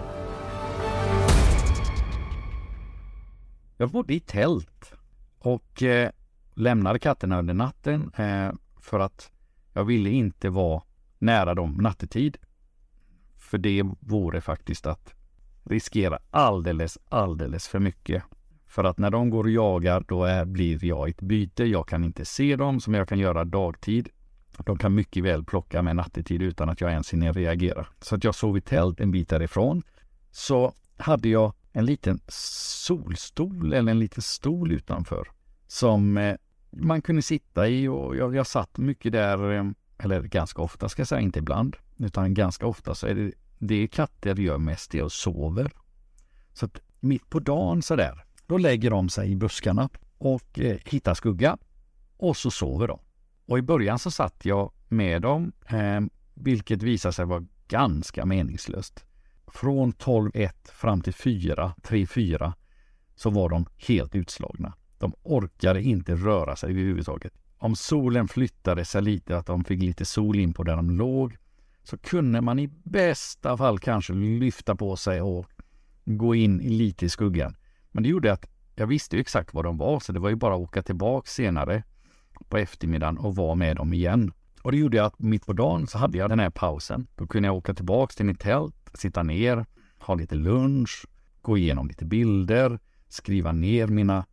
Jag 3.76 3.90
bodde 3.90 4.14
i 4.14 4.20
tält 4.20 4.92
och 5.38 5.82
eh, 5.82 6.10
lämnade 6.54 6.98
katterna 6.98 7.38
under 7.38 7.54
natten 7.54 8.12
eh, 8.16 8.52
för 8.80 9.00
att 9.00 9.30
jag 9.72 9.84
ville 9.84 10.10
inte 10.10 10.50
vara 10.50 10.82
nära 11.18 11.54
dem 11.54 11.74
nattetid. 11.74 12.36
För 13.36 13.58
det 13.58 13.82
vore 14.00 14.40
faktiskt 14.40 14.86
att 14.86 15.14
riskera 15.64 16.18
alldeles, 16.30 16.98
alldeles 17.08 17.68
för 17.68 17.78
mycket. 17.78 18.22
För 18.70 18.84
att 18.84 18.98
när 18.98 19.10
de 19.10 19.30
går 19.30 19.44
och 19.44 19.50
jagar, 19.50 20.04
då 20.08 20.24
är, 20.24 20.44
blir 20.44 20.84
jag 20.84 21.08
ett 21.08 21.20
byte. 21.20 21.64
Jag 21.64 21.88
kan 21.88 22.04
inte 22.04 22.24
se 22.24 22.56
dem 22.56 22.80
som 22.80 22.94
jag 22.94 23.08
kan 23.08 23.18
göra 23.18 23.44
dagtid. 23.44 24.08
De 24.58 24.78
kan 24.78 24.94
mycket 24.94 25.24
väl 25.24 25.44
plocka 25.44 25.82
mig 25.82 25.94
nattetid 25.94 26.42
utan 26.42 26.68
att 26.68 26.80
jag 26.80 26.90
ens 26.90 27.12
hinner 27.12 27.32
reagera. 27.32 27.86
Så 28.00 28.14
att 28.14 28.24
jag 28.24 28.34
sov 28.34 28.56
i 28.56 28.60
tält 28.60 29.00
en 29.00 29.10
bit 29.10 29.28
därifrån. 29.28 29.82
Så 30.30 30.72
hade 30.96 31.28
jag 31.28 31.52
en 31.72 31.86
liten 31.86 32.20
solstol 32.28 33.72
eller 33.72 33.92
en 33.92 33.98
liten 33.98 34.22
stol 34.22 34.72
utanför 34.72 35.28
som 35.66 36.16
eh, 36.16 36.36
man 36.70 37.02
kunde 37.02 37.22
sitta 37.22 37.68
i 37.68 37.88
och 37.88 38.16
jag, 38.16 38.34
jag 38.34 38.46
satt 38.46 38.78
mycket 38.78 39.12
där, 39.12 39.52
eh, 39.52 39.64
eller 39.98 40.22
ganska 40.22 40.62
ofta 40.62 40.88
ska 40.88 41.00
jag 41.00 41.08
säga, 41.08 41.20
inte 41.20 41.38
ibland, 41.38 41.76
utan 41.96 42.34
ganska 42.34 42.66
ofta 42.66 42.94
så 42.94 43.06
är 43.06 43.14
det 43.14 43.32
det 43.58 43.88
katter 43.88 44.34
gör 44.34 44.58
mest 44.58 44.94
är 44.94 45.04
att 45.04 45.12
sover. 45.12 45.70
Så 46.52 46.66
att 46.66 46.80
mitt 47.00 47.30
på 47.30 47.38
dagen 47.38 47.82
så 47.82 47.96
där, 47.96 48.24
då 48.50 48.58
lägger 48.58 48.90
de 48.90 49.08
sig 49.08 49.30
i 49.30 49.36
buskarna 49.36 49.88
och 50.18 50.58
eh, 50.58 50.78
hittar 50.84 51.14
skugga 51.14 51.56
och 52.16 52.36
så 52.36 52.50
sover 52.50 52.88
de. 52.88 52.98
Och 53.46 53.58
i 53.58 53.62
början 53.62 53.98
så 53.98 54.10
satt 54.10 54.44
jag 54.44 54.72
med 54.88 55.22
dem, 55.22 55.52
eh, 55.66 56.00
vilket 56.34 56.82
visade 56.82 57.12
sig 57.12 57.24
vara 57.24 57.46
ganska 57.68 58.26
meningslöst. 58.26 59.04
Från 59.46 59.92
12.1 59.92 60.50
fram 60.72 61.00
till 61.00 61.14
4, 61.14 61.74
3-4 61.82 62.52
så 63.14 63.30
var 63.30 63.48
de 63.48 63.66
helt 63.76 64.14
utslagna. 64.14 64.74
De 64.98 65.12
orkade 65.22 65.82
inte 65.82 66.14
röra 66.14 66.56
sig 66.56 66.70
överhuvudtaget. 66.70 67.32
Om 67.58 67.76
solen 67.76 68.28
flyttade 68.28 68.84
sig 68.84 69.02
lite, 69.02 69.36
att 69.36 69.46
de 69.46 69.64
fick 69.64 69.82
lite 69.82 70.04
sol 70.04 70.38
in 70.38 70.52
på 70.52 70.62
där 70.62 70.76
de 70.76 70.90
låg, 70.90 71.36
så 71.82 71.98
kunde 71.98 72.40
man 72.40 72.58
i 72.58 72.66
bästa 72.82 73.56
fall 73.56 73.78
kanske 73.78 74.12
lyfta 74.12 74.74
på 74.74 74.96
sig 74.96 75.20
och 75.20 75.46
gå 76.04 76.34
in 76.34 76.58
lite 76.58 77.06
i 77.06 77.08
skuggan. 77.08 77.56
Men 77.92 78.02
det 78.02 78.08
gjorde 78.08 78.32
att 78.32 78.46
jag 78.74 78.86
visste 78.86 79.16
ju 79.16 79.20
exakt 79.20 79.54
var 79.54 79.62
de 79.62 79.76
var, 79.76 80.00
så 80.00 80.12
det 80.12 80.20
var 80.20 80.28
ju 80.28 80.36
bara 80.36 80.54
att 80.54 80.60
åka 80.60 80.82
tillbaka 80.82 81.26
senare 81.26 81.82
på 82.48 82.56
eftermiddagen 82.56 83.18
och 83.18 83.36
vara 83.36 83.54
med 83.54 83.76
dem 83.76 83.92
igen. 83.92 84.32
Och 84.62 84.72
det 84.72 84.78
gjorde 84.78 85.04
att 85.04 85.18
mitt 85.18 85.46
på 85.46 85.52
dagen 85.52 85.86
så 85.86 85.98
hade 85.98 86.18
jag 86.18 86.28
den 86.30 86.40
här 86.40 86.50
pausen. 86.50 87.06
Då 87.16 87.26
kunde 87.26 87.48
jag 87.48 87.56
åka 87.56 87.74
tillbaka 87.74 88.12
till 88.12 88.26
mitt 88.26 88.40
tält, 88.40 88.90
sitta 88.94 89.22
ner, 89.22 89.66
ha 89.98 90.14
lite 90.14 90.34
lunch, 90.34 91.06
gå 91.42 91.58
igenom 91.58 91.88
lite 91.88 92.04
bilder, 92.04 92.78
skriva 93.08 93.52
ner 93.52 93.86
mina 93.86 94.26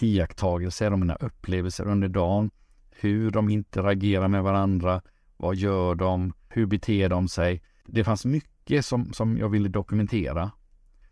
iakttagelser 0.00 0.92
och 0.92 0.98
mina 0.98 1.14
upplevelser 1.14 1.88
under 1.88 2.08
dagen, 2.08 2.50
hur 2.90 3.30
de 3.30 3.48
interagerar 3.48 4.28
med 4.28 4.42
varandra, 4.42 5.02
vad 5.36 5.56
gör 5.56 5.94
de, 5.94 6.32
hur 6.48 6.66
beter 6.66 7.08
de 7.08 7.28
sig? 7.28 7.62
Det 7.86 8.04
fanns 8.04 8.24
mycket 8.24 8.84
som, 8.84 9.12
som 9.12 9.38
jag 9.38 9.48
ville 9.48 9.68
dokumentera. 9.68 10.50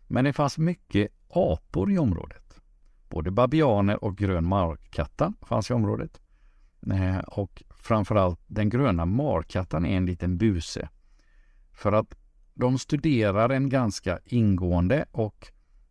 Men 0.07 0.25
det 0.25 0.33
fanns 0.33 0.57
mycket 0.57 1.11
apor 1.33 1.91
i 1.91 1.97
området. 1.97 2.59
Både 3.09 3.31
babianer 3.31 4.03
och 4.03 4.17
grön 4.17 4.45
markatta 4.45 5.33
fanns 5.41 5.69
i 5.69 5.73
området. 5.73 6.21
Eh, 6.91 7.17
och 7.17 7.63
framförallt 7.69 8.39
den 8.47 8.69
gröna 8.69 9.05
markattan 9.05 9.85
är 9.85 9.97
en 9.97 10.05
liten 10.05 10.37
buse. 10.37 10.89
För 11.71 11.91
att 11.91 12.15
de 12.53 12.77
studerar 12.77 13.49
en 13.49 13.69
ganska 13.69 14.19
ingående 14.25 15.05
och 15.11 15.47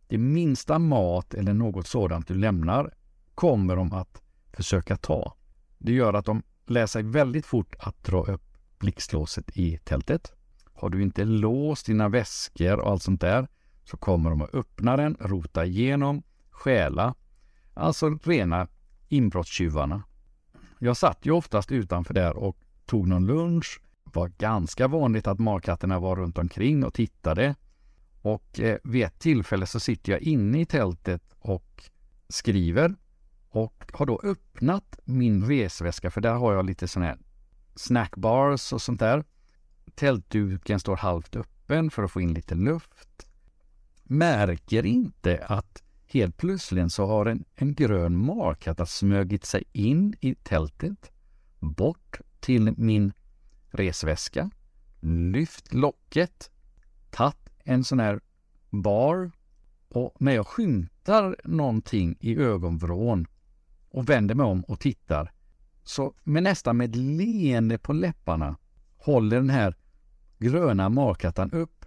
det 0.07 0.17
minsta 0.17 0.79
mat 0.79 1.33
eller 1.33 1.53
något 1.53 1.87
sådant 1.87 2.27
du 2.27 2.33
lämnar 2.33 2.93
kommer 3.35 3.75
de 3.75 3.93
att 3.93 4.21
försöka 4.53 4.97
ta. 4.97 5.35
Det 5.77 5.91
gör 5.91 6.13
att 6.13 6.25
de 6.25 6.43
lär 6.65 6.85
sig 6.85 7.03
väldigt 7.03 7.45
fort 7.45 7.75
att 7.79 8.03
dra 8.03 8.23
upp 8.23 8.57
blixtlåset 8.79 9.57
i 9.57 9.77
tältet. 9.77 10.33
Har 10.73 10.89
du 10.89 11.01
inte 11.01 11.25
låst 11.25 11.85
dina 11.85 12.09
väskor 12.09 12.79
och 12.79 12.91
allt 12.91 13.03
sånt 13.03 13.21
där 13.21 13.47
så 13.83 13.97
kommer 13.97 14.29
de 14.29 14.41
att 14.41 14.55
öppna 14.55 14.97
den, 14.97 15.17
rota 15.19 15.65
igenom, 15.65 16.23
stjäla. 16.49 17.15
Alltså 17.73 18.19
rena 18.23 18.67
inbrottstjuvarna. 19.09 20.03
Jag 20.79 20.97
satt 20.97 21.25
ju 21.25 21.31
oftast 21.31 21.71
utanför 21.71 22.13
där 22.13 22.37
och 22.37 22.57
tog 22.85 23.07
någon 23.07 23.25
lunch. 23.25 23.81
Det 24.05 24.19
var 24.19 24.27
ganska 24.27 24.87
vanligt 24.87 25.27
att 25.27 25.39
markatterna 25.39 25.99
var 25.99 26.15
runt 26.15 26.37
omkring 26.37 26.83
och 26.83 26.93
tittade. 26.93 27.55
Och 28.21 28.59
eh, 28.59 28.77
vid 28.83 29.03
ett 29.03 29.19
tillfälle 29.19 29.65
så 29.65 29.79
sitter 29.79 30.11
jag 30.11 30.21
inne 30.21 30.61
i 30.61 30.65
tältet 30.65 31.23
och 31.39 31.83
skriver 32.29 32.95
och 33.49 33.91
har 33.93 34.05
då 34.05 34.21
öppnat 34.23 34.99
min 35.05 35.47
resväska 35.47 36.11
för 36.11 36.21
där 36.21 36.33
har 36.33 36.53
jag 36.53 36.65
lite 36.65 36.87
sådana 36.87 37.09
här 37.09 37.17
snackbars 37.75 38.73
och 38.73 38.81
sånt 38.81 38.99
där. 38.99 39.23
Tältduken 39.95 40.79
står 40.79 40.95
halvt 40.95 41.35
öppen 41.35 41.91
för 41.91 42.03
att 42.03 42.11
få 42.11 42.21
in 42.21 42.33
lite 42.33 42.55
luft. 42.55 43.27
Märker 44.03 44.85
inte 44.85 45.45
att 45.45 45.83
helt 46.05 46.37
plötsligt 46.37 46.91
så 46.91 47.05
har 47.05 47.25
en, 47.25 47.45
en 47.55 47.73
grön 47.73 48.17
markatta 48.17 48.85
smögit 48.85 49.45
sig 49.45 49.63
in 49.71 50.15
i 50.19 50.35
tältet, 50.35 51.11
bort 51.59 52.19
till 52.39 52.73
min 52.77 53.13
resväska, 53.71 54.49
lyft 55.01 55.73
locket, 55.73 56.51
tagit 57.09 57.49
en 57.63 57.83
sån 57.83 57.99
här 57.99 58.19
bar 58.69 59.31
och 59.89 60.15
när 60.19 60.31
jag 60.31 60.47
skymtar 60.47 61.35
någonting 61.43 62.15
i 62.19 62.37
ögonvrån 62.37 63.27
och 63.89 64.09
vänder 64.09 64.35
mig 64.35 64.45
om 64.45 64.63
och 64.63 64.79
tittar 64.79 65.31
så 65.83 66.13
med 66.23 66.43
nästan 66.43 66.77
med 66.77 66.95
leende 66.95 67.77
på 67.77 67.93
läpparna 67.93 68.57
håller 68.97 69.37
den 69.37 69.49
här 69.49 69.75
gröna 70.39 70.89
markattan 70.89 71.51
upp 71.51 71.85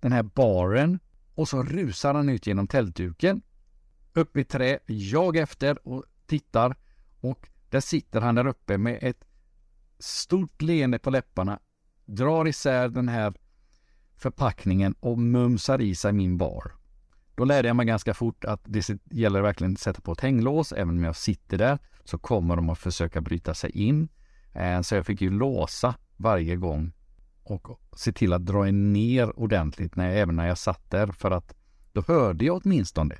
den 0.00 0.12
här 0.12 0.22
baren 0.22 0.98
och 1.34 1.48
så 1.48 1.62
rusar 1.62 2.14
han 2.14 2.28
ut 2.28 2.46
genom 2.46 2.66
tältduken. 2.66 3.42
Upp 4.12 4.36
i 4.36 4.44
trä, 4.44 4.78
jag 4.86 5.36
efter 5.36 5.88
och 5.88 6.04
tittar 6.26 6.76
och 7.20 7.48
där 7.68 7.80
sitter 7.80 8.20
han 8.20 8.34
där 8.34 8.46
uppe 8.46 8.78
med 8.78 8.98
ett 9.02 9.24
stort 9.98 10.62
leende 10.62 10.98
på 10.98 11.10
läpparna, 11.10 11.58
drar 12.04 12.48
isär 12.48 12.88
den 12.88 13.08
här 13.08 13.34
förpackningen 14.16 14.94
och 15.00 15.18
mumsar 15.18 15.80
i 15.80 15.94
sig 15.94 16.12
min 16.12 16.38
bar. 16.38 16.72
Då 17.34 17.44
lärde 17.44 17.68
jag 17.68 17.76
mig 17.76 17.86
ganska 17.86 18.14
fort 18.14 18.44
att 18.44 18.60
det 18.64 18.88
gäller 19.10 19.40
verkligen 19.40 19.72
att 19.72 19.80
sätta 19.80 20.00
på 20.00 20.12
ett 20.12 20.20
hänglås. 20.20 20.72
Även 20.72 20.96
om 20.98 21.04
jag 21.04 21.16
sitter 21.16 21.58
där 21.58 21.78
så 22.04 22.18
kommer 22.18 22.56
de 22.56 22.70
att 22.70 22.78
försöka 22.78 23.20
bryta 23.20 23.54
sig 23.54 23.70
in. 23.70 24.08
Eh, 24.52 24.80
så 24.80 24.94
jag 24.94 25.06
fick 25.06 25.20
ju 25.20 25.30
låsa 25.30 25.94
varje 26.16 26.56
gång 26.56 26.92
och 27.42 27.80
se 27.96 28.12
till 28.12 28.32
att 28.32 28.46
dra 28.46 28.64
ner 28.64 29.38
ordentligt 29.38 29.96
när, 29.96 30.10
även 30.10 30.36
när 30.36 30.46
jag 30.46 30.58
satt 30.58 30.90
där 30.90 31.06
för 31.06 31.30
att 31.30 31.54
då 31.92 32.02
hörde 32.06 32.44
jag 32.44 32.60
åtminstone 32.64 33.18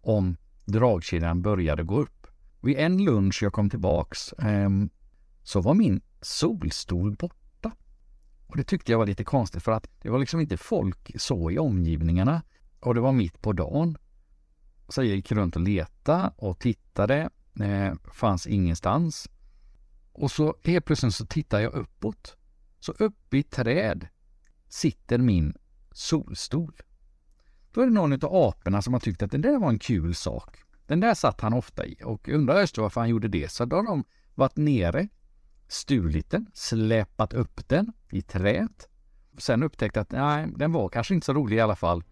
om 0.00 0.36
dragkedjan 0.64 1.42
började 1.42 1.82
gå 1.82 2.00
upp. 2.00 2.26
Vid 2.60 2.76
en 2.76 3.04
lunch 3.04 3.42
jag 3.42 3.52
kom 3.52 3.70
tillbaks 3.70 4.32
eh, 4.32 4.70
så 5.42 5.60
var 5.60 5.74
min 5.74 6.00
solstol 6.20 7.16
borta. 7.16 7.72
Och 8.46 8.56
det 8.56 8.64
tyckte 8.64 8.92
jag 8.92 8.98
var 8.98 9.06
lite 9.06 9.24
konstigt 9.24 9.62
för 9.62 9.72
att 9.72 9.88
det 10.02 10.10
var 10.10 10.18
liksom 10.18 10.40
inte 10.40 10.56
folk 10.56 11.12
så 11.16 11.50
i 11.50 11.58
omgivningarna 11.58 12.42
och 12.80 12.94
det 12.94 13.00
var 13.00 13.12
mitt 13.12 13.42
på 13.42 13.52
dagen. 13.52 13.98
Så 14.88 15.02
jag 15.02 15.16
gick 15.16 15.32
runt 15.32 15.56
och 15.56 15.62
letade 15.62 16.32
och 16.36 16.58
tittade. 16.58 17.30
Eh, 17.60 17.94
fanns 18.12 18.46
ingenstans. 18.46 19.28
Och 20.12 20.30
så 20.30 20.54
helt 20.64 20.84
plötsligt 20.84 21.14
så 21.14 21.26
tittade 21.26 21.62
jag 21.62 21.72
uppåt. 21.72 22.36
Så 22.80 22.92
uppe 22.92 23.38
i 23.38 23.42
träd 23.42 24.08
sitter 24.68 25.18
min 25.18 25.54
solstol. 25.92 26.72
Då 27.72 27.80
är 27.80 27.86
det 27.86 27.92
någon 27.92 28.12
av 28.12 28.34
aporna 28.34 28.82
som 28.82 28.92
har 28.92 29.00
tyckt 29.00 29.22
att 29.22 29.30
det 29.30 29.38
där 29.38 29.58
var 29.58 29.68
en 29.68 29.78
kul 29.78 30.14
sak. 30.14 30.56
Den 30.86 31.00
där 31.00 31.14
satt 31.14 31.40
han 31.40 31.52
ofta 31.52 31.86
i 31.86 31.96
och 32.04 32.28
undrar 32.28 32.60
just 32.60 32.78
varför 32.78 33.00
han 33.00 33.10
gjorde 33.10 33.28
det. 33.28 33.50
Så 33.50 33.64
då 33.64 33.76
har 33.76 33.82
de 33.82 34.04
varit 34.34 34.56
nere, 34.56 35.08
stulit 35.68 36.30
den, 36.30 36.46
släpat 36.52 37.32
upp 37.32 37.68
den 37.68 37.92
i 38.12 38.22
träet. 38.22 38.88
Sen 39.38 39.62
upptäckt 39.62 39.96
att 39.96 40.10
nej, 40.10 40.48
den 40.56 40.72
var 40.72 40.88
kanske 40.88 41.14
inte 41.14 41.24
så 41.24 41.32
rolig 41.32 41.56
i 41.56 41.60
alla 41.60 41.76
fall. 41.76 42.04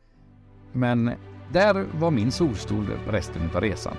Men 0.73 1.11
där 1.53 1.75
var 1.75 2.11
min 2.11 2.33
solstol 2.33 2.87
resten 3.09 3.51
av 3.55 3.61
resan. 3.61 3.97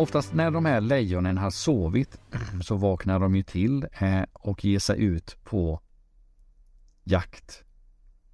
Oftast 0.00 0.34
när 0.34 0.50
de 0.50 0.64
här 0.64 0.80
lejonen 0.80 1.38
har 1.38 1.50
sovit 1.50 2.20
så 2.62 2.76
vaknar 2.76 3.20
de 3.20 3.36
ju 3.36 3.42
till 3.42 3.86
eh, 3.92 4.22
och 4.32 4.64
ger 4.64 4.78
sig 4.78 5.02
ut 5.02 5.36
på 5.44 5.80
jakt 7.04 7.64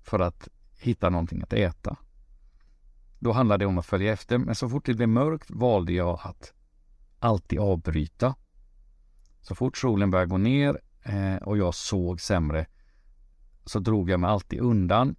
för 0.02 0.18
att 0.18 0.48
hitta 0.78 1.10
någonting 1.10 1.42
att 1.42 1.52
äta. 1.52 1.96
Då 3.18 3.32
handlade 3.32 3.64
det 3.64 3.68
om 3.68 3.78
att 3.78 3.86
följa 3.86 4.12
efter, 4.12 4.38
men 4.38 4.54
så 4.54 4.68
fort 4.68 4.86
det 4.86 4.94
blev 4.94 5.08
mörkt 5.08 5.50
valde 5.50 5.92
jag 5.92 6.20
att 6.22 6.52
alltid 7.18 7.58
avbryta. 7.58 8.34
Så 9.40 9.54
fort 9.54 9.76
solen 9.76 10.10
började 10.10 10.30
gå 10.30 10.38
ner 10.38 10.80
eh, 11.02 11.36
och 11.36 11.58
jag 11.58 11.74
såg 11.74 12.20
sämre 12.20 12.66
så 13.64 13.78
drog 13.78 14.10
jag 14.10 14.20
mig 14.20 14.30
alltid 14.30 14.60
undan. 14.60 15.16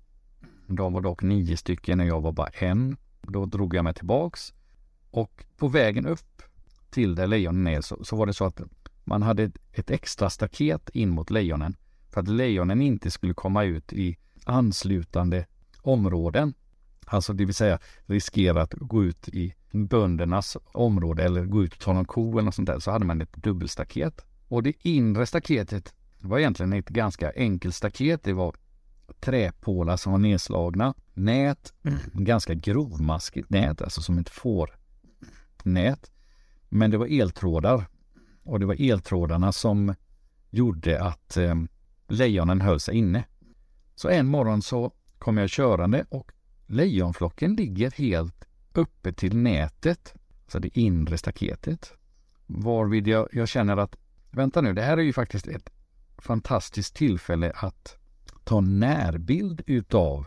De 0.68 0.94
var 0.94 1.02
dock 1.02 1.22
nio 1.22 1.58
stycken 1.58 2.00
och 2.00 2.06
jag 2.06 2.22
var 2.22 2.32
bara 2.32 2.50
en. 2.50 2.98
Då 3.22 3.46
drog 3.46 3.76
jag 3.76 3.84
mig 3.84 3.94
tillbaks 3.94 4.54
och 5.12 5.46
på 5.58 5.68
vägen 5.68 6.06
upp 6.06 6.42
till 6.90 7.16
där 7.16 7.28
lejonen 7.28 7.68
är 7.68 7.82
så, 7.82 8.04
så 8.04 8.16
var 8.16 8.26
det 8.26 8.34
så 8.34 8.46
att 8.46 8.62
man 9.04 9.22
hade 9.22 9.44
ett, 9.44 9.58
ett 9.72 9.92
extra 9.92 10.30
staket 10.30 10.90
in 10.90 11.10
mot 11.10 11.30
lejonen 11.30 11.76
för 12.10 12.22
att 12.22 12.28
lejonen 12.28 12.82
inte 12.82 13.12
skulle 13.12 13.34
komma 13.34 13.64
ut 13.64 13.94
i 13.94 14.18
anslutande 14.46 15.46
områden. 15.82 16.54
Alltså 17.06 17.34
det 17.34 17.46
vill 17.46 17.56
säga 17.56 17.80
riskera 18.06 18.62
att 18.62 18.74
gå 18.74 19.04
ut 19.04 19.30
i 19.30 19.54
böndernas 19.72 20.58
område 20.66 21.24
eller 21.24 21.46
gå 21.46 21.64
ut 21.64 21.74
och 21.74 21.80
ta 21.80 21.94
någon 21.94 22.06
ko 22.06 22.32
eller 22.32 22.42
något 22.42 22.56
sånt 22.56 22.68
där. 22.68 22.80
Så 22.80 22.92
hade 22.92 23.06
man 23.06 23.22
ett 23.22 23.34
dubbelstaket. 23.34 24.26
Och 24.48 24.64
det 24.64 24.74
inre 24.82 25.26
staketet 25.26 25.94
var 26.20 26.40
egentligen 26.40 26.74
ett 26.74 26.90
ganska 26.90 27.32
enkelt 27.36 27.76
staket. 27.76 28.24
Det 28.24 28.34
var 28.34 28.56
träpålar 29.20 29.98
som 29.98 30.12
var 30.12 30.20
nedslagna. 30.20 30.94
Nät, 31.14 31.74
ganska 32.14 32.54
grovmaskigt 32.54 33.50
nät, 33.50 33.82
alltså 33.82 34.02
som 34.02 34.18
ett 34.18 34.30
fårnät. 35.64 36.12
Men 36.70 36.92
det 36.92 36.98
var 36.98 37.08
eltrådar. 37.08 37.88
Och 38.44 38.60
det 38.60 38.66
var 38.66 38.82
eltrådarna 38.82 39.52
som 39.52 39.96
gjorde 40.50 41.04
att 41.04 41.38
eh, 41.38 41.56
lejonen 42.08 42.62
höll 42.62 42.80
sig 42.80 42.96
inne. 42.96 43.26
Så 43.96 44.10
en 44.10 44.28
morgon 44.28 44.62
så 44.62 44.92
kom 45.20 45.38
jag 45.38 45.50
körande 45.50 46.06
och 46.10 46.32
lejonflocken 46.68 47.56
ligger 47.56 47.92
helt 47.92 48.46
uppe 48.74 49.14
till 49.14 49.38
nätet, 49.38 50.14
alltså 50.44 50.60
det 50.60 50.78
inre 50.78 51.18
staketet. 51.18 51.94
Varvid 52.46 53.08
jag, 53.08 53.28
jag 53.32 53.48
känner 53.48 53.78
att, 53.78 53.96
vänta 54.32 54.62
nu, 54.62 54.74
det 54.74 54.82
här 54.82 54.98
är 54.98 55.02
ju 55.02 55.14
faktiskt 55.14 55.48
ett 55.48 55.70
fantastiskt 56.18 56.96
tillfälle 56.96 57.52
att 57.56 57.98
ta 58.44 58.62
närbild 58.62 59.62
utav 59.68 60.26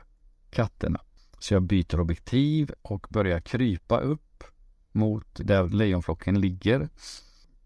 katterna. 0.50 1.00
Så 1.38 1.54
jag 1.54 1.62
byter 1.62 2.00
objektiv 2.00 2.72
och 2.82 3.06
börjar 3.10 3.40
krypa 3.40 4.00
upp 4.00 4.29
mot 4.92 5.26
där 5.35 5.68
lejonflocken 5.68 6.40
ligger. 6.40 6.88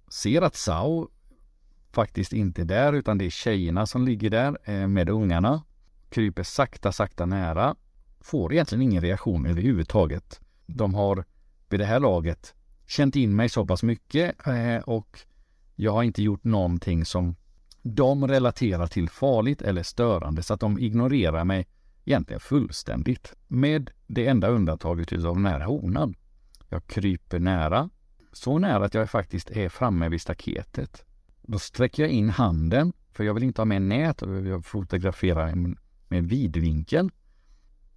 Ser 0.08 0.42
att 0.42 0.56
Sao 0.56 1.08
faktiskt 1.92 2.32
inte 2.32 2.60
är 2.60 2.64
där 2.64 2.92
utan 2.92 3.18
det 3.18 3.24
är 3.24 3.30
tjejerna 3.30 3.86
som 3.86 4.04
ligger 4.04 4.30
där 4.30 4.58
eh, 4.64 4.86
med 4.86 5.08
ungarna. 5.08 5.62
Kryper 6.08 6.42
sakta, 6.42 6.92
sakta 6.92 7.26
nära. 7.26 7.76
Får 8.20 8.52
egentligen 8.52 8.82
ingen 8.82 9.02
reaktion 9.02 9.46
överhuvudtaget. 9.46 10.40
De 10.66 10.94
har 10.94 11.24
vid 11.68 11.80
det 11.80 11.86
här 11.86 12.00
laget 12.00 12.54
känt 12.86 13.16
in 13.16 13.36
mig 13.36 13.48
så 13.48 13.66
pass 13.66 13.82
mycket 13.82 14.46
eh, 14.46 14.82
och 14.86 15.20
jag 15.76 15.92
har 15.92 16.02
inte 16.02 16.22
gjort 16.22 16.44
någonting 16.44 17.04
som 17.04 17.36
de 17.82 18.28
relaterar 18.28 18.86
till 18.86 19.08
farligt 19.08 19.62
eller 19.62 19.82
störande 19.82 20.42
så 20.42 20.54
att 20.54 20.60
de 20.60 20.78
ignorerar 20.78 21.44
mig 21.44 21.66
egentligen 22.04 22.40
fullständigt. 22.40 23.32
Med 23.48 23.90
det 24.06 24.26
enda 24.26 24.48
undantaget 24.48 25.12
av 25.12 25.34
den 25.34 25.46
här 25.46 25.60
honan. 25.60 26.14
Jag 26.74 26.86
kryper 26.86 27.38
nära, 27.38 27.90
så 28.32 28.58
nära 28.58 28.84
att 28.84 28.94
jag 28.94 29.10
faktiskt 29.10 29.50
är 29.50 29.68
framme 29.68 30.08
vid 30.08 30.20
staketet. 30.20 31.04
Då 31.42 31.58
sträcker 31.58 32.02
jag 32.02 32.12
in 32.12 32.30
handen, 32.30 32.92
för 33.12 33.24
jag 33.24 33.34
vill 33.34 33.42
inte 33.42 33.60
ha 33.60 33.64
med 33.64 33.82
nät 33.82 34.22
och 34.22 34.46
jag 34.46 34.64
fotograferar 34.64 35.54
med 36.08 36.28
vidvinkel. 36.28 37.10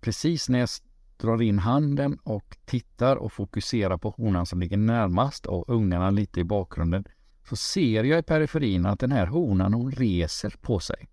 Precis 0.01 0.49
när 0.49 0.59
jag 0.59 0.69
drar 1.17 1.41
in 1.41 1.59
handen 1.59 2.19
och 2.23 2.57
tittar 2.65 3.15
och 3.15 3.33
fokuserar 3.33 3.97
på 3.97 4.09
honan 4.09 4.45
som 4.45 4.59
ligger 4.59 4.77
närmast 4.77 5.45
och 5.45 5.69
ungarna 5.69 6.09
lite 6.09 6.39
i 6.39 6.43
bakgrunden 6.43 7.05
så 7.49 7.55
ser 7.55 8.03
jag 8.03 8.19
i 8.19 8.23
periferin 8.23 8.85
att 8.85 8.99
den 8.99 9.11
här 9.11 9.25
honan 9.25 9.73
hon 9.73 9.91
reser 9.91 10.55
på 10.61 10.79
sig. 10.79 11.07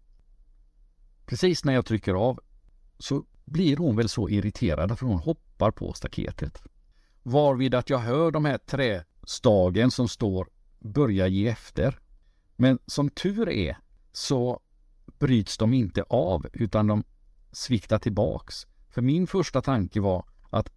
Precis 1.27 1.65
när 1.65 1.73
jag 1.73 1.87
trycker 1.87 2.15
av 2.15 2.41
så 2.99 3.25
blir 3.45 3.77
hon 3.77 3.97
väl 3.97 4.09
så 4.09 4.29
irriterad 4.29 4.93
att 4.93 5.01
hon 5.01 5.19
hoppar 5.19 5.71
på 5.71 5.93
staketet. 5.93 6.63
Varvid 7.27 7.75
att 7.75 7.91
jag 7.91 7.99
hör 7.99 8.31
de 8.31 8.45
här 8.45 8.59
trästagen 8.59 9.91
som 9.91 10.09
står 10.09 10.49
börja 10.79 11.27
ge 11.27 11.49
efter. 11.49 11.99
Men 12.57 12.79
som 12.87 13.09
tur 13.11 13.49
är 13.49 13.79
så 14.13 14.61
bryts 15.19 15.59
de 15.59 15.75
inte 15.75 16.03
av 16.03 16.47
utan 16.53 16.87
de 16.87 17.05
sviktar 17.53 17.99
tillbaks. 17.99 18.67
För 18.91 19.03
min 19.03 19.27
första 19.27 19.63
tanke 19.63 20.01
var 20.01 20.25
att 20.51 20.73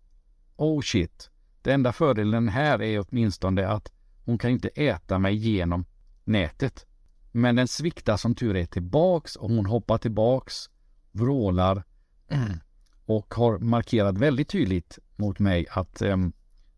oh 0.55 0.81
shit, 0.81 1.29
det 1.61 1.73
enda 1.73 1.93
fördelen 1.93 2.49
här 2.49 2.81
är 2.81 3.05
åtminstone 3.09 3.67
att 3.67 3.91
hon 4.25 4.37
kan 4.37 4.51
inte 4.51 4.67
äta 4.67 5.19
mig 5.19 5.35
genom 5.35 5.85
nätet. 6.23 6.85
Men 7.31 7.55
den 7.55 7.67
sviktar 7.67 8.17
som 8.17 8.35
tur 8.35 8.55
är 8.55 8.65
tillbaks 8.65 9.35
och 9.35 9.49
hon 9.49 9.65
hoppar 9.65 9.97
tillbaks, 9.97 10.69
vrålar 11.11 11.83
och 13.07 13.33
har 13.33 13.59
markerat 13.59 14.17
väldigt 14.17 14.49
tydligt 14.49 14.99
mot 15.15 15.39
mig 15.39 15.65
att 15.71 16.01
eh, 16.01 16.17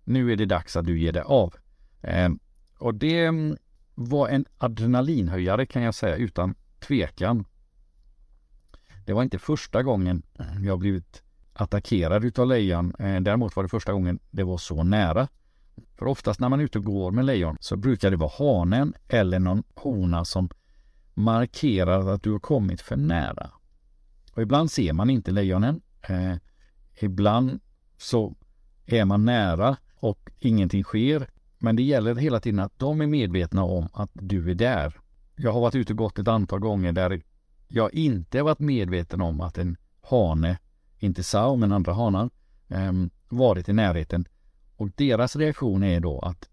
nu 0.04 0.32
är 0.32 0.36
det 0.36 0.46
dags 0.46 0.76
att 0.76 0.86
du 0.86 1.00
ger 1.00 1.14
dig 1.14 1.22
av. 1.22 1.56
Eh, 2.02 2.30
och 2.78 2.96
det 2.96 3.26
ehm, 3.26 3.58
var 3.96 4.30
en 4.30 4.46
adrenalinhöjare 4.58 5.66
kan 5.66 5.82
jag 5.82 5.96
säga 5.96 6.16
utan 6.16 6.56
tvekan. 6.80 7.46
Det 9.06 9.14
var 9.14 9.24
inte 9.24 9.40
första 9.40 9.84
gången 9.84 10.24
jag 10.64 10.80
blivit 10.80 11.24
attackerad 11.54 12.26
utav 12.26 12.48
lejon. 12.48 12.96
Eh, 13.00 13.22
däremot 13.22 13.56
var 13.56 13.64
det 13.64 13.70
första 13.70 13.94
gången 13.94 14.20
det 14.32 14.44
var 14.44 14.58
så 14.58 14.84
nära. 14.84 15.28
För 15.96 16.06
oftast 16.06 16.40
när 16.40 16.50
man 16.50 16.60
är 16.60 16.64
ute 16.64 16.78
och 16.78 16.86
går 16.86 17.12
med 17.12 17.26
lejon 17.26 17.58
så 17.60 17.78
brukar 17.78 18.12
det 18.12 18.18
vara 18.18 18.32
hanen 18.38 18.94
eller 19.08 19.40
någon 19.40 19.64
hona 19.76 20.26
som 20.26 20.50
markerar 21.14 22.14
att 22.14 22.24
du 22.24 22.32
har 22.32 22.40
kommit 22.40 22.82
för 22.82 22.96
nära. 22.96 23.52
Och 24.34 24.42
ibland 24.42 24.72
ser 24.72 24.94
man 24.94 25.10
inte 25.10 25.32
lejonen. 25.32 25.82
Eh, 26.02 26.36
ibland 27.02 27.60
så 27.98 28.36
är 28.86 29.06
man 29.06 29.26
nära 29.26 29.78
och 29.96 30.32
ingenting 30.40 30.84
sker. 30.84 31.30
Men 31.58 31.76
det 31.76 31.84
gäller 31.84 32.16
hela 32.16 32.40
tiden 32.40 32.60
att 32.60 32.80
de 32.80 33.02
är 33.02 33.08
medvetna 33.08 33.64
om 33.64 33.88
att 33.94 34.12
du 34.14 34.52
är 34.52 34.56
där. 34.56 35.00
Jag 35.36 35.52
har 35.52 35.62
varit 35.62 35.76
ute 35.76 35.94
och 35.94 35.98
gått 35.98 36.20
ett 36.20 36.28
antal 36.28 36.60
gånger 36.60 36.92
där 36.92 37.22
jag 37.68 37.94
inte 37.94 38.42
varit 38.42 38.60
medveten 38.60 39.22
om 39.22 39.42
att 39.42 39.58
en 39.58 39.78
hane, 40.02 40.58
inte 40.98 41.24
Sao 41.24 41.56
men 41.56 41.72
andra 41.72 41.94
hanar, 41.94 42.30
eh, 42.68 42.92
varit 43.30 43.70
i 43.70 43.74
närheten 43.74 44.26
och 44.76 44.90
deras 44.96 45.36
reaktion 45.36 45.84
är 45.84 46.00
då 46.00 46.20
att 46.20 46.50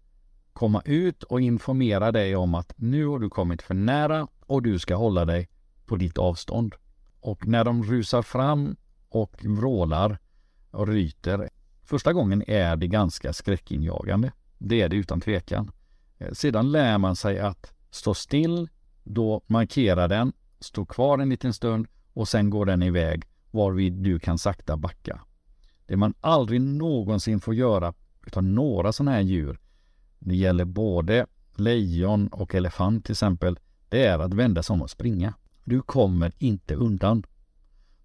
komma 0.53 0.81
ut 0.85 1.23
och 1.23 1.41
informera 1.41 2.11
dig 2.11 2.35
om 2.35 2.55
att 2.55 2.73
nu 2.75 3.05
har 3.05 3.19
du 3.19 3.29
kommit 3.29 3.61
för 3.61 3.73
nära 3.73 4.27
och 4.45 4.61
du 4.61 4.79
ska 4.79 4.95
hålla 4.95 5.25
dig 5.25 5.49
på 5.85 5.95
ditt 5.95 6.17
avstånd. 6.17 6.75
Och 7.19 7.47
när 7.47 7.63
de 7.63 7.83
rusar 7.83 8.21
fram 8.21 8.75
och 9.09 9.45
vrålar 9.45 10.17
och 10.71 10.87
ryter, 10.87 11.49
första 11.83 12.13
gången 12.13 12.43
är 12.47 12.75
det 12.75 12.87
ganska 12.87 13.33
skräckinjagande. 13.33 14.31
Det 14.57 14.81
är 14.81 14.89
det 14.89 14.95
utan 14.95 15.21
tvekan. 15.21 15.71
Eh, 16.17 16.31
sedan 16.31 16.71
lär 16.71 16.97
man 16.97 17.15
sig 17.15 17.39
att 17.39 17.73
stå 17.91 18.13
still, 18.13 18.69
då 19.03 19.41
markerar 19.47 20.07
den, 20.07 20.33
stå 20.59 20.85
kvar 20.85 21.19
en 21.19 21.29
liten 21.29 21.53
stund 21.53 21.87
och 22.13 22.27
sen 22.27 22.49
går 22.49 22.65
den 22.65 22.83
iväg 22.83 23.23
varvid 23.51 23.93
du 23.93 24.19
kan 24.19 24.37
sakta 24.37 24.77
backa. 24.77 25.21
Det 25.85 25.97
man 25.97 26.13
aldrig 26.21 26.61
någonsin 26.61 27.39
får 27.39 27.55
göra 27.55 27.93
utav 28.25 28.43
några 28.43 28.91
sådana 28.93 29.11
här 29.11 29.21
djur, 29.21 29.59
det 30.19 30.35
gäller 30.35 30.65
både 30.65 31.25
lejon 31.55 32.27
och 32.27 32.55
elefant 32.55 33.05
till 33.05 33.11
exempel, 33.13 33.59
det 33.89 34.05
är 34.05 34.19
att 34.19 34.33
vända 34.33 34.63
sig 34.63 34.73
om 34.73 34.81
och 34.81 34.89
springa. 34.89 35.33
Du 35.63 35.81
kommer 35.81 36.31
inte 36.37 36.75
undan. 36.75 37.23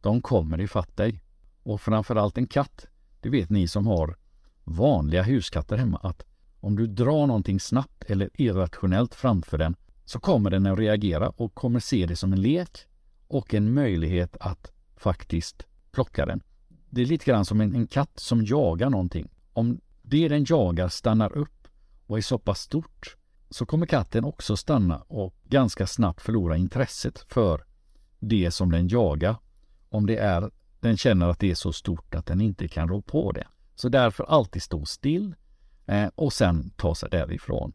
De 0.02 0.22
kommer 0.22 0.60
ifatt 0.60 0.96
dig. 0.96 1.22
Och 1.62 1.80
framförallt 1.80 2.38
en 2.38 2.46
katt, 2.46 2.86
det 3.20 3.28
vet 3.28 3.50
ni 3.50 3.68
som 3.68 3.86
har 3.86 4.16
vanliga 4.64 5.22
huskatter 5.22 5.76
hemma, 5.76 6.00
att 6.02 6.24
om 6.60 6.76
du 6.76 6.86
drar 6.86 7.26
någonting 7.26 7.60
snabbt 7.60 8.04
eller 8.10 8.30
irrationellt 8.34 9.14
framför 9.14 9.58
den 9.58 9.76
så 10.04 10.20
kommer 10.20 10.50
den 10.50 10.66
att 10.66 10.78
reagera 10.78 11.28
och 11.28 11.54
kommer 11.54 11.80
se 11.80 12.06
det 12.06 12.16
som 12.16 12.32
en 12.32 12.42
lek 12.42 12.78
och 13.28 13.54
en 13.54 13.74
möjlighet 13.74 14.36
att 14.40 14.72
faktiskt 14.96 15.66
plocka 15.92 16.26
den. 16.26 16.42
Det 16.90 17.02
är 17.02 17.06
lite 17.06 17.24
grann 17.24 17.44
som 17.44 17.60
en, 17.60 17.74
en 17.74 17.86
katt 17.86 18.18
som 18.18 18.44
jagar 18.44 18.90
någonting. 18.90 19.28
Om 19.52 19.80
det 20.02 20.28
den 20.28 20.44
jagar 20.48 20.88
stannar 20.88 21.32
upp 21.32 21.68
och 22.06 22.18
är 22.18 22.22
så 22.22 22.38
pass 22.38 22.60
stort 22.60 23.16
så 23.50 23.66
kommer 23.66 23.86
katten 23.86 24.24
också 24.24 24.56
stanna 24.56 24.98
och 24.98 25.34
ganska 25.44 25.86
snabbt 25.86 26.22
förlora 26.22 26.56
intresset 26.56 27.24
för 27.28 27.64
det 28.18 28.50
som 28.50 28.70
den 28.70 28.88
jagar. 28.88 29.36
Om 29.92 30.06
det 30.06 30.16
är 30.16 30.50
den 30.80 30.96
känner 30.96 31.28
att 31.28 31.38
det 31.38 31.50
är 31.50 31.54
så 31.54 31.72
stort 31.72 32.14
att 32.14 32.26
den 32.26 32.40
inte 32.40 32.68
kan 32.68 32.88
rå 32.88 33.02
på 33.02 33.32
det. 33.32 33.46
Så 33.74 33.88
därför 33.88 34.24
alltid 34.24 34.62
stå 34.62 34.84
still, 34.84 35.34
eh, 35.86 36.08
och 36.14 36.32
sen 36.32 36.70
ta 36.76 36.94
sig 36.94 37.10
därifrån. 37.10 37.72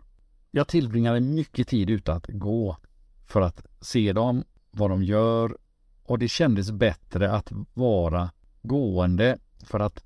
Jag 0.51 0.67
tillbringade 0.67 1.19
mycket 1.19 1.67
tid 1.67 1.89
ute 1.89 2.13
att 2.13 2.25
gå 2.27 2.77
för 3.25 3.41
att 3.41 3.65
se 3.81 4.13
dem, 4.13 4.43
vad 4.71 4.89
de 4.89 5.03
gör 5.03 5.57
och 6.03 6.19
det 6.19 6.27
kändes 6.27 6.71
bättre 6.71 7.31
att 7.31 7.51
vara 7.73 8.29
gående 8.61 9.37
för 9.63 9.79
att 9.79 10.03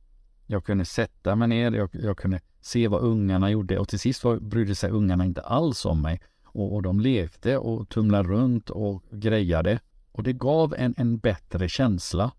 jag 0.48 0.66
kunde 0.66 0.86
sätta 0.86 1.36
mig 1.36 1.48
ner, 1.48 1.72
jag, 1.72 1.90
jag 1.94 2.18
kunde 2.18 2.40
se 2.62 2.88
vad 2.88 3.02
ungarna 3.02 3.50
gjorde 3.50 3.80
och 3.80 3.88
till 3.88 4.00
sist 4.00 4.24
var, 4.24 4.40
brydde 4.40 4.76
sig 4.76 4.92
ungarna 4.92 5.26
inte 5.26 5.42
alls 5.42 5.86
om 5.86 6.02
mig. 6.02 6.22
Och, 6.44 6.74
och 6.76 6.82
de 6.82 7.00
lekte 7.00 7.58
och 7.58 7.90
tumlade 7.90 8.30
runt 8.30 8.70
och 8.70 9.04
grejade. 9.12 9.80
Och 10.12 10.24
det 10.24 10.34
gav 10.34 10.76
en, 10.78 10.94
en 10.98 11.18
bättre 11.18 11.70
känsla. 11.70 12.32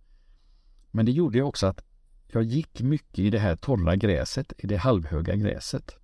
Men 0.91 1.07
det 1.07 1.13
gjorde 1.13 1.43
också 1.43 1.67
att 1.67 1.85
jag 2.27 2.43
gick 2.43 2.83
mycket 2.83 3.19
i 3.19 3.31
det 3.31 3.39
här 3.39 3.57
torra 3.57 3.97
gräset, 3.97 4.53
i 4.59 4.67
det 4.67 4.77
halvhöga 4.77 5.37
gräset. 5.37 5.97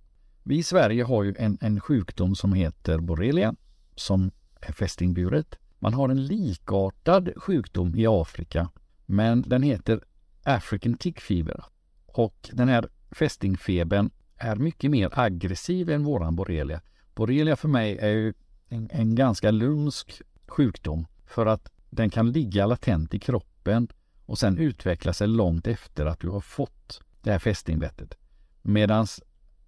Vi 0.43 0.57
i 0.57 0.63
Sverige 0.63 1.03
har 1.03 1.23
ju 1.23 1.35
en, 1.37 1.57
en 1.61 1.79
sjukdom 1.79 2.35
som 2.35 2.53
heter 2.53 2.99
borrelia, 2.99 3.55
som 3.95 4.31
är 4.61 4.73
fästingburet. 4.73 5.55
Man 5.79 5.93
har 5.93 6.09
en 6.09 6.25
likartad 6.25 7.29
sjukdom 7.35 7.95
i 7.95 8.07
Afrika, 8.07 8.69
men 9.05 9.41
den 9.41 9.63
heter 9.63 10.03
African 10.43 10.93
tick 10.93 11.19
fever. 11.19 11.63
Och 12.05 12.49
den 12.53 12.69
här 12.69 12.89
fästingfebern 13.11 14.09
är 14.37 14.55
mycket 14.55 14.91
mer 14.91 15.09
aggressiv 15.19 15.89
än 15.89 16.03
våran 16.03 16.35
borrelia. 16.35 16.81
Borrelia 17.15 17.55
för 17.55 17.67
mig 17.67 17.97
är 17.97 18.09
ju 18.09 18.33
en, 18.67 18.89
en 18.91 19.15
ganska 19.15 19.51
lumsk 19.51 20.21
sjukdom 20.47 21.05
för 21.29 21.45
att 21.45 21.71
den 21.89 22.09
kan 22.09 22.31
ligga 22.31 22.65
latent 22.65 23.13
i 23.13 23.19
kroppen 23.19 23.87
och 24.25 24.37
sen 24.37 24.57
utveckla 24.57 25.13
sig 25.13 25.27
långt 25.27 25.67
efter 25.67 26.05
att 26.05 26.19
du 26.19 26.29
har 26.29 26.41
fått 26.41 27.01
det 27.21 27.31
här 27.31 27.39
fästingbettet. 27.39 28.17
Medan 28.61 29.07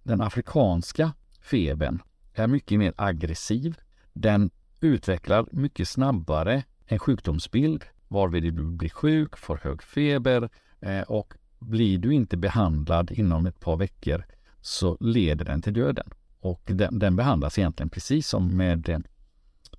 den 0.02 0.20
afrikanska 0.20 1.12
febern 1.40 2.02
är 2.34 2.46
mycket 2.46 2.78
mer 2.78 2.92
aggressiv. 2.96 3.74
Den 4.12 4.50
utvecklar 4.80 5.46
mycket 5.52 5.88
snabbare 5.88 6.64
en 6.86 6.98
sjukdomsbild 6.98 7.84
varvid 8.08 8.42
du 8.42 8.50
blir 8.50 8.88
sjuk, 8.88 9.36
får 9.36 9.60
hög 9.62 9.82
feber 9.82 10.48
eh, 10.80 11.02
och 11.02 11.34
blir 11.58 11.98
du 11.98 12.14
inte 12.14 12.36
behandlad 12.36 13.10
inom 13.10 13.46
ett 13.46 13.60
par 13.60 13.76
veckor 13.76 14.24
så 14.60 14.96
leder 15.00 15.44
den 15.44 15.62
till 15.62 15.72
döden. 15.72 16.10
Och 16.40 16.62
den, 16.64 16.98
den 16.98 17.16
behandlas 17.16 17.58
egentligen 17.58 17.90
precis 17.90 18.28
som 18.28 18.56
med 18.56 19.04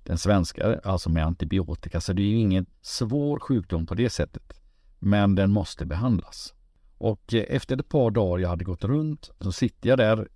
den, 0.04 0.18
svenska, 0.18 0.80
alltså 0.84 1.10
med 1.10 1.26
antibiotika. 1.26 2.00
Så 2.00 2.12
det 2.12 2.22
är 2.22 2.26
ju 2.26 2.38
ingen 2.38 2.66
svår 2.82 3.40
sjukdom 3.40 3.86
på 3.86 3.94
det 3.94 4.10
sättet. 4.10 4.52
Men 4.98 5.34
den 5.34 5.50
måste 5.50 5.86
behandlas. 5.86 6.54
Och 6.98 7.34
eh, 7.34 7.44
efter 7.48 7.80
ett 7.80 7.88
par 7.88 8.10
dagar 8.10 8.42
jag 8.42 8.48
hade 8.48 8.64
gått 8.64 8.84
runt 8.84 9.30
så 9.40 9.52
sitter 9.52 9.88
jag 9.88 9.98
där 9.98 10.28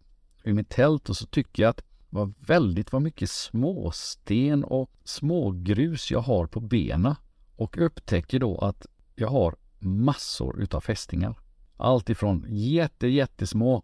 i 0.44 0.52
mitt 0.52 0.68
tält 0.68 1.08
och 1.08 1.16
så 1.16 1.26
tycker 1.26 1.62
jag 1.62 1.70
att 1.70 1.82
vad 2.10 2.34
väldigt 2.38 2.92
vad 2.92 3.02
mycket 3.02 3.30
småsten 3.30 4.64
och 4.64 4.90
smågrus 5.04 6.10
jag 6.10 6.20
har 6.20 6.46
på 6.46 6.60
benen 6.60 7.14
och 7.56 7.78
upptäcker 7.78 8.38
då 8.38 8.58
att 8.58 8.86
jag 9.14 9.28
har 9.28 9.56
massor 9.78 10.60
utav 10.62 10.80
fästingar. 10.80 11.38
Allt 11.76 12.10
ifrån 12.10 12.46
jätte, 12.48 13.06
jättesmå 13.06 13.82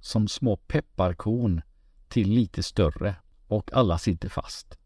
som 0.00 0.28
små 0.28 0.56
pepparkorn 0.56 1.62
till 2.08 2.30
lite 2.30 2.62
större 2.62 3.14
och 3.46 3.72
alla 3.72 3.98
sitter 3.98 4.28
fast. 4.28 4.79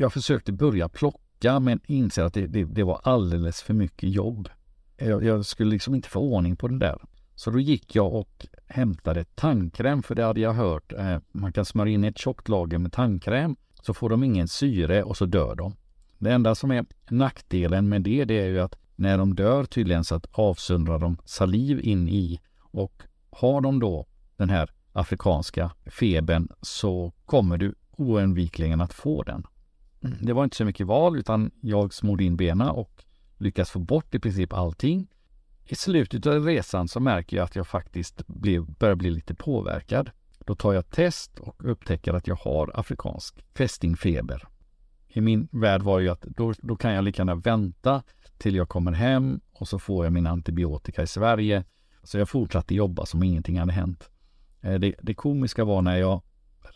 Jag 0.00 0.12
försökte 0.12 0.52
börja 0.52 0.88
plocka 0.88 1.60
men 1.60 1.80
inser 1.86 2.22
att 2.22 2.34
det, 2.34 2.46
det, 2.46 2.64
det 2.64 2.82
var 2.82 3.00
alldeles 3.02 3.62
för 3.62 3.74
mycket 3.74 4.10
jobb. 4.10 4.48
Jag, 4.96 5.24
jag, 5.24 5.46
skulle 5.46 5.70
liksom 5.70 5.94
inte 5.94 6.08
få 6.08 6.20
ordning 6.20 6.56
på 6.56 6.68
det 6.68 6.78
där. 6.78 6.98
Så 7.34 7.50
då 7.50 7.60
gick 7.60 7.94
jag 7.94 8.14
och 8.14 8.46
hämtade 8.66 9.24
tandkräm 9.24 10.02
för 10.02 10.14
det 10.14 10.24
hade 10.24 10.40
jag 10.40 10.52
hört. 10.52 10.92
Eh, 10.92 11.18
man 11.32 11.52
kan 11.52 11.64
smörja 11.64 11.92
in 11.92 12.04
ett 12.04 12.18
tjockt 12.18 12.48
lager 12.48 12.78
med 12.78 12.92
tandkräm 12.92 13.56
så 13.82 13.94
får 13.94 14.08
de 14.08 14.24
ingen 14.24 14.48
syre 14.48 15.02
och 15.02 15.16
så 15.16 15.26
dör 15.26 15.54
de. 15.54 15.74
Det 16.18 16.32
enda 16.32 16.54
som 16.54 16.70
är 16.70 16.84
nackdelen 17.10 17.88
med 17.88 18.02
det, 18.02 18.24
det 18.24 18.40
är 18.40 18.46
ju 18.46 18.60
att 18.60 18.76
när 18.96 19.18
de 19.18 19.34
dör 19.34 19.64
tydligen 19.64 20.04
så 20.04 20.14
att 20.14 20.26
avsöndrar 20.32 20.98
de 20.98 21.16
saliv 21.24 21.80
in 21.82 22.08
i 22.08 22.40
och 22.60 23.02
har 23.30 23.60
de 23.60 23.80
då 23.80 24.06
den 24.36 24.50
här 24.50 24.70
afrikanska 24.92 25.70
febern 25.86 26.48
så 26.62 27.12
kommer 27.26 27.58
du 27.58 27.74
oundvikligen 27.96 28.80
att 28.80 28.92
få 28.92 29.22
den. 29.22 29.44
Mm. 30.04 30.18
Det 30.20 30.32
var 30.32 30.44
inte 30.44 30.56
så 30.56 30.64
mycket 30.64 30.86
val 30.86 31.18
utan 31.18 31.50
jag 31.60 31.94
smorde 31.94 32.24
in 32.24 32.36
benen 32.36 32.68
och 32.68 33.04
lyckas 33.38 33.70
få 33.70 33.78
bort 33.78 34.14
i 34.14 34.18
princip 34.18 34.52
allting. 34.52 35.08
I 35.64 35.74
slutet 35.74 36.26
av 36.26 36.44
resan 36.44 36.88
så 36.88 37.00
märker 37.00 37.36
jag 37.36 37.44
att 37.44 37.56
jag 37.56 37.66
faktiskt 37.66 38.26
blev, 38.26 38.66
börjar 38.66 38.94
bli 38.94 39.10
lite 39.10 39.34
påverkad. 39.34 40.10
Då 40.38 40.54
tar 40.54 40.72
jag 40.72 40.90
test 40.90 41.38
och 41.38 41.54
upptäcker 41.58 42.14
att 42.14 42.26
jag 42.26 42.36
har 42.36 42.70
afrikansk 42.74 43.44
fästingfeber. 43.54 44.48
I 45.08 45.20
min 45.20 45.48
värld 45.52 45.82
var 45.82 45.98
det 45.98 46.04
ju 46.04 46.10
att 46.10 46.22
då, 46.22 46.54
då 46.58 46.76
kan 46.76 46.92
jag 46.92 47.04
lika 47.04 47.20
gärna 47.20 47.34
vänta 47.34 48.02
till 48.38 48.54
jag 48.54 48.68
kommer 48.68 48.92
hem 48.92 49.40
och 49.52 49.68
så 49.68 49.78
får 49.78 50.04
jag 50.06 50.12
min 50.12 50.26
antibiotika 50.26 51.02
i 51.02 51.06
Sverige. 51.06 51.64
Så 52.02 52.18
jag 52.18 52.28
fortsatte 52.28 52.74
jobba 52.74 53.06
som 53.06 53.22
ingenting 53.22 53.58
hade 53.58 53.72
hänt. 53.72 54.10
Eh, 54.60 54.74
det, 54.74 54.94
det 55.02 55.14
komiska 55.14 55.64
var 55.64 55.82
när 55.82 55.96
jag 55.96 56.22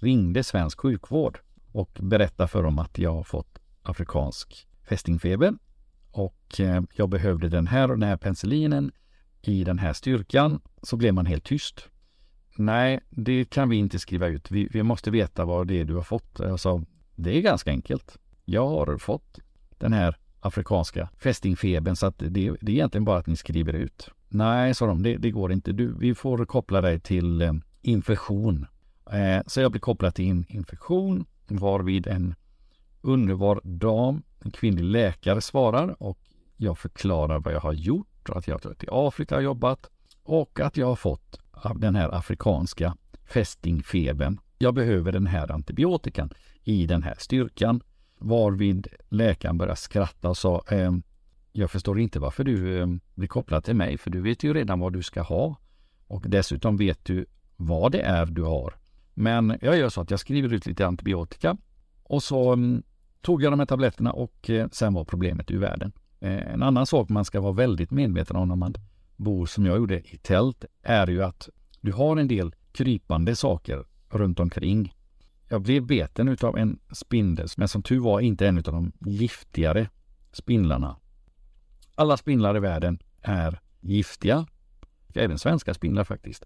ringde 0.01 0.45
svensk 0.45 0.81
sjukvård 0.81 1.39
och 1.75 1.99
berättade 2.01 2.49
för 2.49 2.63
dem 2.63 2.79
att 2.79 2.99
jag 2.99 3.15
har 3.15 3.23
fått 3.23 3.59
afrikansk 3.83 4.69
fästingfeber 4.89 5.55
och 6.11 6.61
eh, 6.61 6.83
jag 6.95 7.09
behövde 7.09 7.49
den 7.49 7.67
här 7.67 7.91
och 7.91 7.99
den 7.99 8.09
här 8.09 8.17
penicillinen 8.17 8.93
i 9.43 9.65
den 9.65 9.79
här 9.79 9.93
styrkan 9.93 10.61
så 10.83 10.97
blev 10.97 11.15
man 11.15 11.27
helt 11.27 11.45
tyst. 11.45 11.89
Nej, 12.57 13.01
det 13.11 13.45
kan 13.45 13.69
vi 13.69 13.77
inte 13.77 13.99
skriva 13.99 14.27
ut. 14.27 14.51
Vi, 14.51 14.69
vi 14.73 14.83
måste 14.83 15.11
veta 15.11 15.45
vad 15.45 15.67
det 15.67 15.81
är 15.81 15.85
du 15.85 15.95
har 15.95 16.03
fått. 16.03 16.39
Jag 16.39 16.61
sa, 16.61 16.83
det 17.15 17.39
är 17.39 17.41
ganska 17.41 17.71
enkelt. 17.71 18.19
Jag 18.45 18.69
har 18.69 18.99
fått 18.99 19.39
den 19.79 19.93
här 19.93 20.17
afrikanska 20.41 21.09
fästingfebern 21.19 21.97
så 21.97 22.07
att 22.07 22.19
det, 22.19 22.29
det 22.29 22.47
är 22.47 22.71
egentligen 22.71 23.05
bara 23.05 23.19
att 23.19 23.27
ni 23.27 23.37
skriver 23.37 23.73
ut. 23.73 24.11
Nej, 24.29 24.75
sa 24.75 24.87
de, 24.87 25.03
det, 25.03 25.17
det 25.17 25.31
går 25.31 25.53
inte. 25.53 25.73
Du, 25.73 25.95
vi 25.99 26.15
får 26.15 26.45
koppla 26.45 26.81
dig 26.81 27.01
till 27.01 27.43
eh, 27.43 27.53
infektion. 27.83 28.67
Eh, 29.13 29.43
så 29.47 29.61
jag 29.61 29.71
blir 29.71 29.81
kopplad 29.81 30.15
till 30.15 30.25
in, 30.25 30.45
infektion 30.49 31.25
varvid 31.51 32.07
en 32.07 32.35
underbar 33.01 33.61
dam, 33.65 34.23
en 34.41 34.51
kvinnlig 34.51 34.85
läkare 34.85 35.41
svarar 35.41 36.03
och 36.03 36.19
jag 36.57 36.79
förklarar 36.79 37.39
vad 37.39 37.55
jag 37.55 37.61
har 37.61 37.73
gjort, 37.73 38.31
att 38.31 38.49
jag 38.49 38.55
har 38.55 38.69
varit 38.69 38.85
i 38.85 38.89
Afrika 38.91 39.37
och 39.37 39.43
jobbat 39.43 39.91
och 40.23 40.61
att 40.61 40.77
jag 40.77 40.87
har 40.87 40.97
fått 40.97 41.41
den 41.77 41.95
här 41.95 42.15
afrikanska 42.15 42.97
fästingfebern. 43.25 44.41
Jag 44.59 44.75
behöver 44.75 45.13
den 45.13 45.27
här 45.27 45.53
antibiotikan 45.53 46.31
i 46.65 46.87
den 46.87 47.03
här 47.03 47.15
styrkan. 47.19 47.83
Varvid 48.19 48.89
läkaren 49.09 49.59
började 49.59 49.77
skratta 49.77 50.29
och 50.29 50.37
sa 50.37 50.65
ehm, 50.69 51.03
Jag 51.53 51.71
förstår 51.71 52.01
inte 52.01 52.21
varför 52.21 52.45
du 52.45 52.81
eh, 52.81 52.87
blir 53.15 53.29
kopplad 53.29 53.65
till 53.65 53.77
mig 53.77 53.99
för 53.99 54.11
du 54.11 54.21
vet 54.21 54.45
ju 54.45 54.55
redan 54.55 54.81
vad 54.81 54.93
du 54.93 55.03
ska 55.03 55.23
ha. 55.23 55.57
Och 56.07 56.23
dessutom 56.27 56.77
vet 56.77 57.05
du 57.05 57.27
vad 57.57 57.93
det 57.93 58.01
är 58.01 58.27
du 58.27 58.43
har. 58.43 58.75
Men 59.15 59.59
jag 59.61 59.79
gör 59.79 59.89
så 59.89 60.01
att 60.01 60.11
jag 60.11 60.21
skriver 60.21 60.53
ut 60.53 60.67
lite 60.67 60.87
antibiotika 60.87 61.57
och 62.03 62.23
så 62.23 62.53
mm, 62.53 62.83
tog 63.21 63.43
jag 63.43 63.53
de 63.53 63.59
här 63.59 63.67
tabletterna 63.67 64.13
och 64.13 64.51
eh, 64.51 64.69
sen 64.73 64.95
var 64.95 65.05
problemet 65.05 65.51
ur 65.51 65.59
världen. 65.59 65.93
Eh, 66.21 66.53
en 66.53 66.63
annan 66.63 66.87
sak 66.87 67.09
man 67.09 67.25
ska 67.25 67.41
vara 67.41 67.53
väldigt 67.53 67.91
medveten 67.91 68.37
om 68.37 68.49
när 68.49 68.57
man 68.57 68.75
bor 69.17 69.47
som 69.47 69.67
jag 69.67 69.77
gjorde 69.77 70.01
i 70.01 70.19
tält 70.23 70.65
är 70.83 71.07
ju 71.07 71.23
att 71.23 71.49
du 71.81 71.93
har 71.93 72.17
en 72.17 72.29
del 72.29 72.55
krypande 72.73 73.37
saker 73.37 73.85
runt 74.09 74.41
omkring. 74.41 74.95
Jag 75.49 75.63
blev 75.63 75.87
beten 75.87 76.29
utav 76.29 76.59
en 76.59 76.79
spindel, 76.93 77.49
men 77.57 77.69
som 77.69 77.83
tur 77.83 78.01
var 78.01 78.21
inte 78.21 78.49
en 78.49 78.59
av 78.59 78.63
de 78.63 78.93
giftigare 79.01 79.89
spindlarna. 80.33 80.97
Alla 81.95 82.17
spindlar 82.17 82.57
i 82.57 82.61
världen 82.61 82.99
är 83.23 83.61
giftiga, 83.81 84.47
även 85.15 85.39
svenska 85.39 85.75
spindlar 85.75 86.05
faktiskt. 86.05 86.45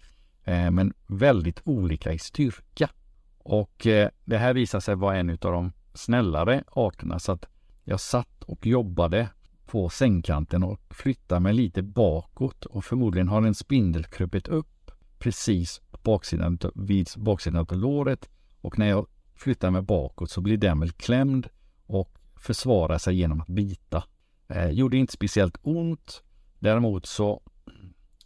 Eh, 0.49 0.71
men 0.71 0.93
väldigt 1.07 1.61
olika 1.65 2.13
i 2.13 2.19
styrka. 2.19 2.91
Och 3.39 3.87
eh, 3.87 4.09
det 4.25 4.39
här 4.39 4.55
visar 4.55 4.81
sig 4.81 4.95
vara 4.95 5.17
en 5.17 5.31
av 5.31 5.37
de 5.39 5.73
snällare 5.95 6.65
arterna 6.69 7.19
så 7.19 7.33
att 7.33 7.47
jag 7.85 8.01
satt 8.01 8.43
och 8.43 8.67
jobbade 8.67 9.29
på 9.67 9.89
sängkanten 9.89 10.63
och 10.63 10.81
flyttade 10.91 11.41
mig 11.41 11.53
lite 11.53 11.83
bakåt 11.83 12.65
och 12.65 12.85
förmodligen 12.85 13.29
har 13.29 13.43
en 13.43 13.55
spindel 13.55 14.05
krupit 14.05 14.49
upp 14.49 14.91
precis 15.19 15.81
baksidan, 16.03 16.59
vid 16.75 17.09
baksidan 17.17 17.61
av 17.61 17.77
låret 17.77 18.29
och 18.61 18.79
när 18.79 18.89
jag 18.89 19.07
flyttar 19.35 19.71
mig 19.71 19.83
bakåt 19.83 20.31
så 20.31 20.41
blir 20.41 20.57
den 20.57 20.81
väl 20.81 20.93
klämd 20.93 21.49
och 21.87 22.19
försvarar 22.37 22.99
sig 22.99 23.15
genom 23.15 23.41
att 23.41 23.49
bita. 23.49 24.05
Eh, 24.49 24.71
gjorde 24.71 24.97
inte 24.97 25.13
speciellt 25.13 25.59
ont. 25.63 26.23
Däremot 26.59 27.07
så 27.07 27.43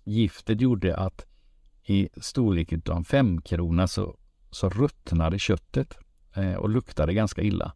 giftet 0.04 0.60
gjorde 0.60 0.96
att 0.96 1.26
i 1.84 2.08
storleken 2.16 2.82
av 2.88 2.96
en 2.96 3.04
femkrona 3.04 3.88
så, 3.88 4.16
så 4.50 4.68
ruttnade 4.68 5.38
köttet 5.38 5.98
eh, 6.36 6.54
och 6.54 6.68
luktade 6.68 7.14
ganska 7.14 7.42
illa. 7.42 7.72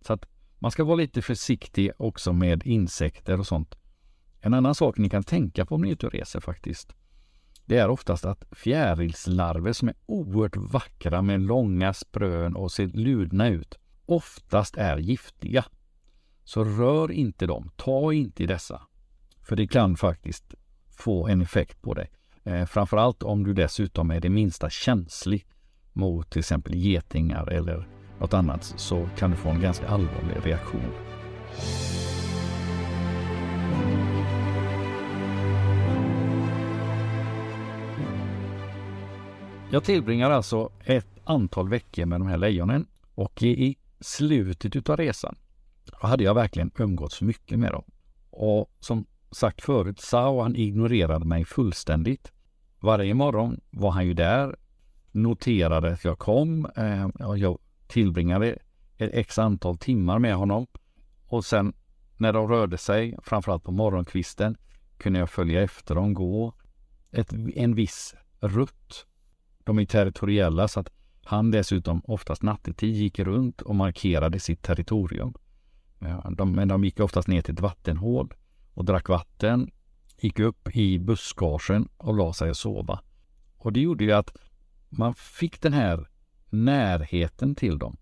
Så 0.00 0.12
att 0.12 0.26
man 0.58 0.70
ska 0.70 0.84
vara 0.84 0.96
lite 0.96 1.22
försiktig 1.22 1.90
också 1.96 2.32
med 2.32 2.66
insekter 2.66 3.38
och 3.38 3.46
sånt. 3.46 3.74
En 4.40 4.54
annan 4.54 4.74
sak 4.74 4.98
ni 4.98 5.08
kan 5.08 5.22
tänka 5.22 5.66
på 5.66 5.74
om 5.74 5.82
ni 5.82 5.88
är 5.88 5.92
ute 5.92 6.06
och 6.06 6.12
reser 6.12 6.40
faktiskt. 6.40 6.94
det 7.64 7.78
är 7.78 7.88
oftast 7.88 8.24
att 8.24 8.44
fjärilslarver 8.52 9.72
som 9.72 9.88
är 9.88 9.94
oerhört 10.06 10.56
vackra 10.56 11.22
med 11.22 11.40
långa 11.40 11.94
sprön 11.94 12.56
och 12.56 12.72
ser 12.72 12.86
ludna 12.86 13.48
ut, 13.48 13.78
oftast 14.06 14.76
är 14.76 14.98
giftiga. 14.98 15.64
Så 16.44 16.64
rör 16.64 17.10
inte 17.10 17.46
dem, 17.46 17.70
ta 17.76 18.12
inte 18.12 18.42
i 18.42 18.46
dessa. 18.46 18.82
För 19.42 19.56
det 19.56 19.66
kan 19.66 19.96
faktiskt 19.96 20.54
få 20.90 21.28
en 21.28 21.42
effekt 21.42 21.82
på 21.82 21.94
dig. 21.94 22.10
Eh, 22.44 22.64
framförallt 22.66 23.22
om 23.22 23.44
du 23.44 23.52
dessutom 23.54 24.10
är 24.10 24.20
det 24.20 24.30
minsta 24.30 24.70
känslig 24.70 25.46
mot 25.92 26.30
till 26.30 26.38
exempel 26.38 26.74
getingar 26.74 27.52
eller 27.52 27.88
något 28.18 28.34
annat 28.34 28.64
så 28.64 29.08
kan 29.16 29.30
du 29.30 29.36
få 29.36 29.48
en 29.48 29.60
ganska 29.60 29.88
allvarlig 29.88 30.36
reaktion. 30.42 30.92
Jag 39.70 39.84
tillbringar 39.84 40.30
alltså 40.30 40.72
ett 40.84 41.06
antal 41.24 41.68
veckor 41.68 42.06
med 42.06 42.20
de 42.20 42.28
här 42.28 42.38
lejonen 42.38 42.86
och 43.14 43.42
i 43.42 43.76
slutet 44.00 44.76
utav 44.76 44.96
resan 44.96 45.36
hade 45.92 46.24
jag 46.24 46.34
verkligen 46.34 46.70
umgåtts 46.78 47.22
mycket 47.22 47.58
med 47.58 47.72
dem. 47.72 47.84
Och 48.30 48.70
som 48.80 49.06
sagt 49.30 49.62
förut, 49.62 50.00
Sao 50.00 50.42
han 50.42 50.56
ignorerade 50.56 51.24
mig 51.24 51.44
fullständigt. 51.44 52.32
Varje 52.84 53.14
morgon 53.14 53.60
var 53.70 53.90
han 53.90 54.06
ju 54.06 54.14
där, 54.14 54.56
noterade 55.12 55.92
att 55.92 56.04
jag 56.04 56.18
kom. 56.18 56.66
Eh, 56.76 57.08
jag 57.36 57.58
tillbringade 57.86 58.58
ett 58.96 59.10
x 59.12 59.38
antal 59.38 59.78
timmar 59.78 60.18
med 60.18 60.34
honom. 60.34 60.66
Och 61.26 61.44
sen 61.44 61.72
när 62.16 62.32
de 62.32 62.48
rörde 62.48 62.78
sig, 62.78 63.18
framförallt 63.22 63.64
på 63.64 63.72
morgonkvisten, 63.72 64.56
kunde 64.98 65.18
jag 65.18 65.30
följa 65.30 65.62
efter 65.62 65.94
dem, 65.94 66.14
gå 66.14 66.54
ett, 67.10 67.32
en 67.54 67.74
viss 67.74 68.14
rutt. 68.40 69.06
De 69.58 69.78
är 69.78 69.84
territoriella 69.84 70.68
så 70.68 70.80
att 70.80 70.90
han 71.24 71.50
dessutom 71.50 72.02
oftast 72.04 72.42
nattetid 72.42 72.94
gick 72.94 73.18
runt 73.18 73.62
och 73.62 73.74
markerade 73.74 74.40
sitt 74.40 74.62
territorium. 74.62 75.34
De, 76.30 76.52
men 76.52 76.68
de 76.68 76.84
gick 76.84 77.00
oftast 77.00 77.28
ner 77.28 77.42
till 77.42 77.54
ett 77.54 77.60
vattenhål 77.60 78.34
och 78.74 78.84
drack 78.84 79.08
vatten, 79.08 79.70
gick 80.24 80.38
upp 80.38 80.76
i 80.76 80.98
buskagen 80.98 81.88
och 81.96 82.14
la 82.14 82.32
sig 82.32 82.50
och 82.50 82.56
sova. 82.56 83.00
Och 83.56 83.72
det 83.72 83.80
gjorde 83.80 84.04
ju 84.04 84.12
att 84.12 84.36
man 84.88 85.14
fick 85.14 85.60
den 85.60 85.72
här 85.72 86.08
närheten 86.50 87.54
till 87.54 87.78
dem. 87.78 87.96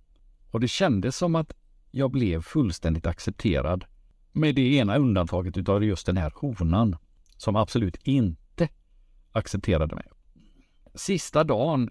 Och 0.50 0.60
det 0.60 0.68
kändes 0.68 1.16
som 1.16 1.34
att 1.34 1.52
jag 1.90 2.10
blev 2.10 2.42
fullständigt 2.42 3.06
accepterad. 3.06 3.84
Med 4.32 4.54
det 4.54 4.74
ena 4.74 4.96
undantaget 4.96 5.56
utav 5.56 5.84
just 5.84 6.06
den 6.06 6.16
här 6.16 6.32
honan 6.34 6.96
som 7.36 7.56
absolut 7.56 7.96
inte 8.02 8.68
accepterade 9.32 9.94
mig. 9.94 10.04
Sista 10.94 11.44
dagen 11.44 11.90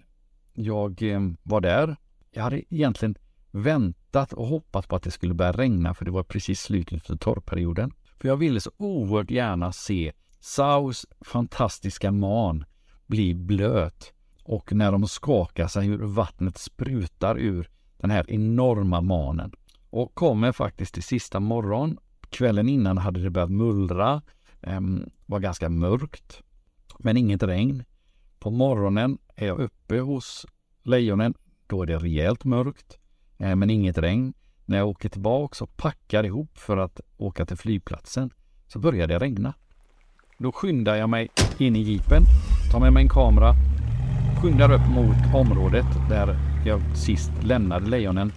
jag 0.52 1.02
eh, 1.02 1.20
var 1.42 1.60
där, 1.60 1.96
jag 2.30 2.42
hade 2.42 2.74
egentligen 2.74 3.14
väntat 3.50 4.32
och 4.32 4.46
hoppats 4.46 4.88
på 4.88 4.96
att 4.96 5.02
det 5.02 5.10
skulle 5.10 5.34
börja 5.34 5.52
regna 5.52 5.94
för 5.94 6.04
det 6.04 6.10
var 6.10 6.22
precis 6.22 6.60
slutet 6.60 7.06
för 7.06 7.16
torrperioden. 7.16 7.92
För 8.22 8.28
jag 8.28 8.36
ville 8.36 8.60
så 8.60 8.70
oerhört 8.76 9.30
gärna 9.30 9.72
se 9.72 10.12
Saus 10.40 11.06
fantastiska 11.20 12.12
man 12.12 12.64
bli 13.06 13.34
blöt 13.34 14.12
och 14.44 14.72
när 14.72 14.92
de 14.92 15.08
skakar 15.08 15.66
sig 15.66 15.86
hur 15.86 15.98
vattnet 15.98 16.58
sprutar 16.58 17.38
ur 17.38 17.70
den 17.96 18.10
här 18.10 18.30
enorma 18.30 19.00
manen. 19.00 19.52
Och 19.90 20.14
kommer 20.14 20.52
faktiskt 20.52 20.94
till 20.94 21.02
sista 21.02 21.40
morgon. 21.40 21.98
Kvällen 22.30 22.68
innan 22.68 22.98
hade 22.98 23.22
det 23.22 23.30
börjat 23.30 23.50
mullra, 23.50 24.22
um, 24.60 25.10
var 25.26 25.40
ganska 25.40 25.68
mörkt, 25.68 26.42
men 26.98 27.16
inget 27.16 27.42
regn. 27.42 27.84
På 28.38 28.50
morgonen 28.50 29.18
är 29.36 29.46
jag 29.46 29.58
uppe 29.58 29.98
hos 29.98 30.46
lejonen. 30.82 31.34
Då 31.66 31.82
är 31.82 31.86
det 31.86 31.98
rejält 31.98 32.44
mörkt, 32.44 32.98
eh, 33.38 33.56
men 33.56 33.70
inget 33.70 33.98
regn. 33.98 34.34
När 34.72 34.78
jag 34.78 34.88
åker 34.88 35.08
tillbaka 35.08 35.64
och 35.64 35.76
packar 35.76 36.24
ihop 36.24 36.58
för 36.58 36.76
att 36.76 37.00
åka 37.16 37.46
till 37.46 37.56
flygplatsen 37.56 38.30
så 38.66 38.78
börjar 38.78 39.06
det 39.06 39.18
regna. 39.18 39.54
Då 40.38 40.52
skyndar 40.52 40.94
jag 40.94 41.08
mig 41.08 41.28
in 41.58 41.76
i 41.76 41.80
jeepen, 41.80 42.22
tar 42.72 42.80
med 42.80 42.92
mig 42.92 43.02
en 43.02 43.08
kamera, 43.08 43.54
skyndar 44.42 44.72
upp 44.72 44.88
mot 44.88 45.34
området 45.34 45.86
där 46.08 46.36
jag 46.66 46.96
sist 46.96 47.32
lämnade 47.42 47.86
lejonen. 47.86 48.32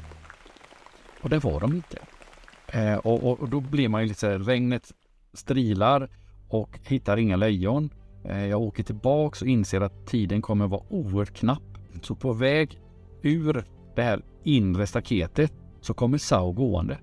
Och 1.21 1.30
det 1.30 1.39
var 1.39 1.60
de 1.60 1.74
inte. 1.74 1.98
Eh, 2.67 2.98
och, 2.98 3.24
och, 3.24 3.39
och, 3.39 3.50
då 3.50 3.60
blir 3.60 3.89
man 3.89 4.02
ju 4.02 4.08
lite 4.08 4.19
så 4.19 4.28
här, 4.28 4.39
regnet 4.39 4.91
strilar 5.34 6.10
och 6.50 6.80
hittar 6.84 7.17
inga 7.17 7.36
lejon. 7.36 7.89
Eh, 8.26 8.45
jag 8.45 8.62
åker 8.62 8.84
tillbaks 8.84 9.41
och 9.41 9.48
inser 9.48 9.82
att 9.82 10.08
tiden 10.08 10.41
kommer 10.41 10.67
vara 10.67 10.84
oerhört 10.89 11.34
knapp. 11.38 11.78
Så 12.02 12.15
på 12.15 12.34
väg 12.34 12.80
ur 13.21 13.63
det 13.95 14.02
här 14.02 14.21
inre 14.43 14.88
staketet 14.88 15.54
så 15.86 15.93
kommer 15.93 16.17
Sao 16.17 16.52
gående. 16.52 16.98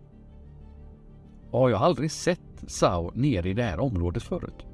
Och 1.51 1.71
jag 1.71 1.77
har 1.77 1.87
aldrig 1.87 2.11
sett 2.11 2.41
Sao 2.67 3.11
nere 3.15 3.49
i 3.49 3.55
det 3.55 3.63
här 3.63 3.81
området 3.81 4.23
förut. 4.23 4.67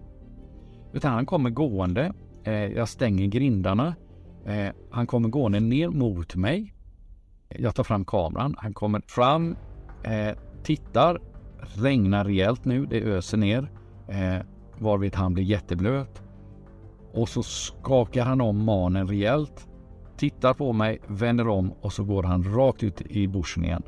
Utan 0.92 1.12
han 1.12 1.26
kommer 1.26 1.50
gående. 1.50 2.12
Eh, 2.44 2.52
jag 2.52 2.88
stänger 2.88 3.26
grindarna. 3.26 3.94
Eh, 4.46 4.68
han 4.90 5.06
kommer 5.06 5.28
gående 5.28 5.60
ner 5.60 5.88
mot 5.88 6.34
mig. 6.34 6.74
Jag 7.48 7.74
tar 7.74 7.84
fram 7.84 8.04
kameran. 8.04 8.54
Han 8.58 8.74
kommer 8.74 9.02
fram, 9.06 9.56
eh, 10.04 10.36
tittar. 10.62 11.20
Regnar 11.74 12.24
rejält 12.24 12.64
nu. 12.64 12.86
Det 12.86 13.00
öser 13.00 13.38
ner. 13.38 13.70
Varvid 14.78 15.14
han 15.14 15.34
blir 15.34 15.44
jätteblöt. 15.44 16.22
Och 17.12 17.28
så 17.28 17.42
skakar 17.42 18.24
han 18.24 18.40
om 18.40 18.64
manen 18.64 19.08
rejält. 19.08 19.68
Tittar 20.16 20.54
på 20.54 20.72
mig, 20.72 21.00
vänder 21.06 21.48
om 21.48 21.72
och 21.72 21.92
så 21.92 22.04
går 22.04 22.22
han 22.22 22.54
rakt 22.54 22.82
ut 22.82 23.00
i 23.00 23.28
bushen 23.28 23.64
igen. 23.64 23.82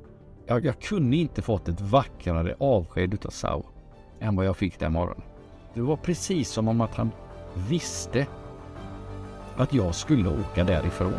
Jag, 0.51 0.65
jag 0.65 0.81
kunde 0.81 1.17
inte 1.17 1.43
fått 1.43 1.69
ett 1.69 1.81
vackrare 1.81 2.55
avsked 2.59 3.15
utav 3.15 3.31
Sao 3.31 3.67
än 4.21 4.37
vad 4.37 4.47
jag 4.47 4.57
fick 4.57 4.79
den 4.79 4.93
morgonen. 4.93 5.23
Det 5.75 5.81
var 5.81 5.97
precis 5.97 6.49
som 6.49 6.69
om 6.69 6.81
att 6.81 6.95
han 6.95 7.11
visste 7.69 8.27
att 9.57 9.75
jag 9.75 9.95
skulle 9.95 10.29
åka 10.29 10.65
därifrån. 10.65 11.13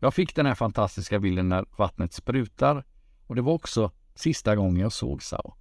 Jag 0.00 0.14
fick 0.14 0.34
den 0.34 0.46
här 0.46 0.54
fantastiska 0.54 1.18
bilden 1.18 1.48
när 1.48 1.64
vattnet 1.76 2.12
sprutar 2.12 2.84
och 3.26 3.34
det 3.34 3.42
var 3.42 3.52
också 3.52 3.90
sista 4.14 4.56
gången 4.56 4.82
jag 4.82 4.92
såg 4.92 5.22
Sao. 5.22 5.54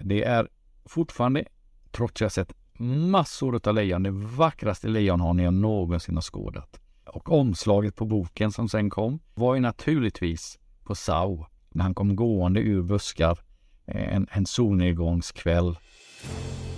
Det 0.00 0.24
är 0.24 0.48
fortfarande, 0.84 1.44
trots 1.90 2.12
att 2.12 2.20
jag 2.20 2.32
sett 2.32 2.52
massor 2.78 3.68
av 3.68 3.74
lejon, 3.74 4.02
det 4.02 4.10
vackraste 4.10 4.88
lejonhane 4.88 5.42
jag 5.42 5.54
någonsin 5.54 6.14
har 6.14 6.22
skådat. 6.22 6.81
Och 7.12 7.32
omslaget 7.32 7.96
på 7.96 8.04
boken 8.04 8.52
som 8.52 8.68
sen 8.68 8.90
kom 8.90 9.20
var 9.34 9.54
ju 9.54 9.60
naturligtvis 9.60 10.58
på 10.84 10.94
Sao 10.94 11.46
när 11.70 11.82
han 11.82 11.94
kom 11.94 12.16
gående 12.16 12.60
ur 12.60 12.82
buskar 12.82 13.38
eh, 13.86 14.14
en, 14.14 14.26
en 14.30 14.46
solnedgångskväll. 14.46 15.76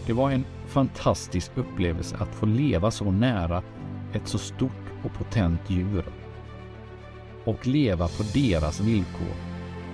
Det 0.06 0.12
var 0.12 0.30
en 0.30 0.44
fantastisk 0.66 1.50
upplevelse 1.54 2.16
att 2.16 2.34
få 2.34 2.46
leva 2.46 2.90
så 2.90 3.10
nära 3.10 3.62
ett 4.12 4.28
så 4.28 4.38
stort 4.38 4.92
och 5.04 5.12
potent 5.12 5.70
djur. 5.70 6.04
Och 7.44 7.66
leva 7.66 8.08
på 8.08 8.22
deras 8.34 8.80
villkor. 8.80 9.34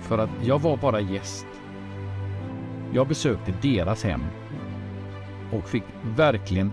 För 0.01 0.17
att 0.17 0.29
jag 0.43 0.59
var 0.59 0.77
bara 0.77 0.99
gäst. 0.99 1.45
Jag 2.93 3.07
besökte 3.07 3.53
deras 3.61 4.03
hem 4.03 4.21
och 5.51 5.69
fick 5.69 5.83
verkligen 6.15 6.71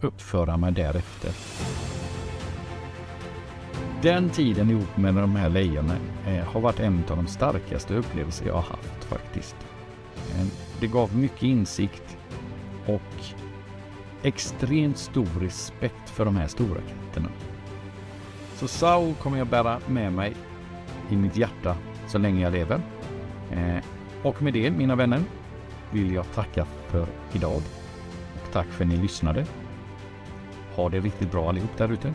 uppföra 0.00 0.56
mig 0.56 0.72
därefter. 0.72 1.30
Den 4.02 4.30
tiden 4.30 4.70
ihop 4.70 4.96
med 4.96 5.14
de 5.14 5.36
här 5.36 5.48
lejonen 5.48 6.00
eh, 6.26 6.44
har 6.44 6.60
varit 6.60 6.80
en 6.80 7.04
av 7.10 7.16
de 7.16 7.26
starkaste 7.26 7.94
upplevelser 7.94 8.46
jag 8.46 8.54
har 8.54 8.62
haft 8.62 9.04
faktiskt. 9.04 9.56
Eh, 10.14 10.46
det 10.80 10.86
gav 10.86 11.16
mycket 11.16 11.42
insikt 11.42 12.16
och 12.86 13.24
extremt 14.22 14.98
stor 14.98 15.26
respekt 15.40 16.10
för 16.10 16.24
de 16.24 16.36
här 16.36 16.46
stora 16.46 16.80
katterna. 16.80 17.28
Så 18.54 18.68
Sao 18.68 19.14
kommer 19.14 19.38
jag 19.38 19.46
bära 19.46 19.80
med 19.86 20.12
mig 20.12 20.36
i 21.10 21.16
mitt 21.16 21.36
hjärta 21.36 21.76
så 22.08 22.18
länge 22.18 22.42
jag 22.42 22.52
lever. 22.52 22.80
Eh, 23.50 23.84
och 24.22 24.42
med 24.42 24.52
det, 24.52 24.70
mina 24.70 24.96
vänner, 24.96 25.20
vill 25.90 26.12
jag 26.12 26.32
tacka 26.34 26.66
för 26.88 27.06
idag. 27.32 27.62
Och 28.44 28.52
tack 28.52 28.66
för 28.66 28.84
att 28.84 28.90
ni 28.90 28.96
lyssnade. 28.96 29.46
Ha 30.74 30.88
det 30.88 31.00
riktigt 31.00 31.32
bra 31.32 31.48
allihop 31.48 31.76
där 31.76 31.92
ute. 31.92 32.14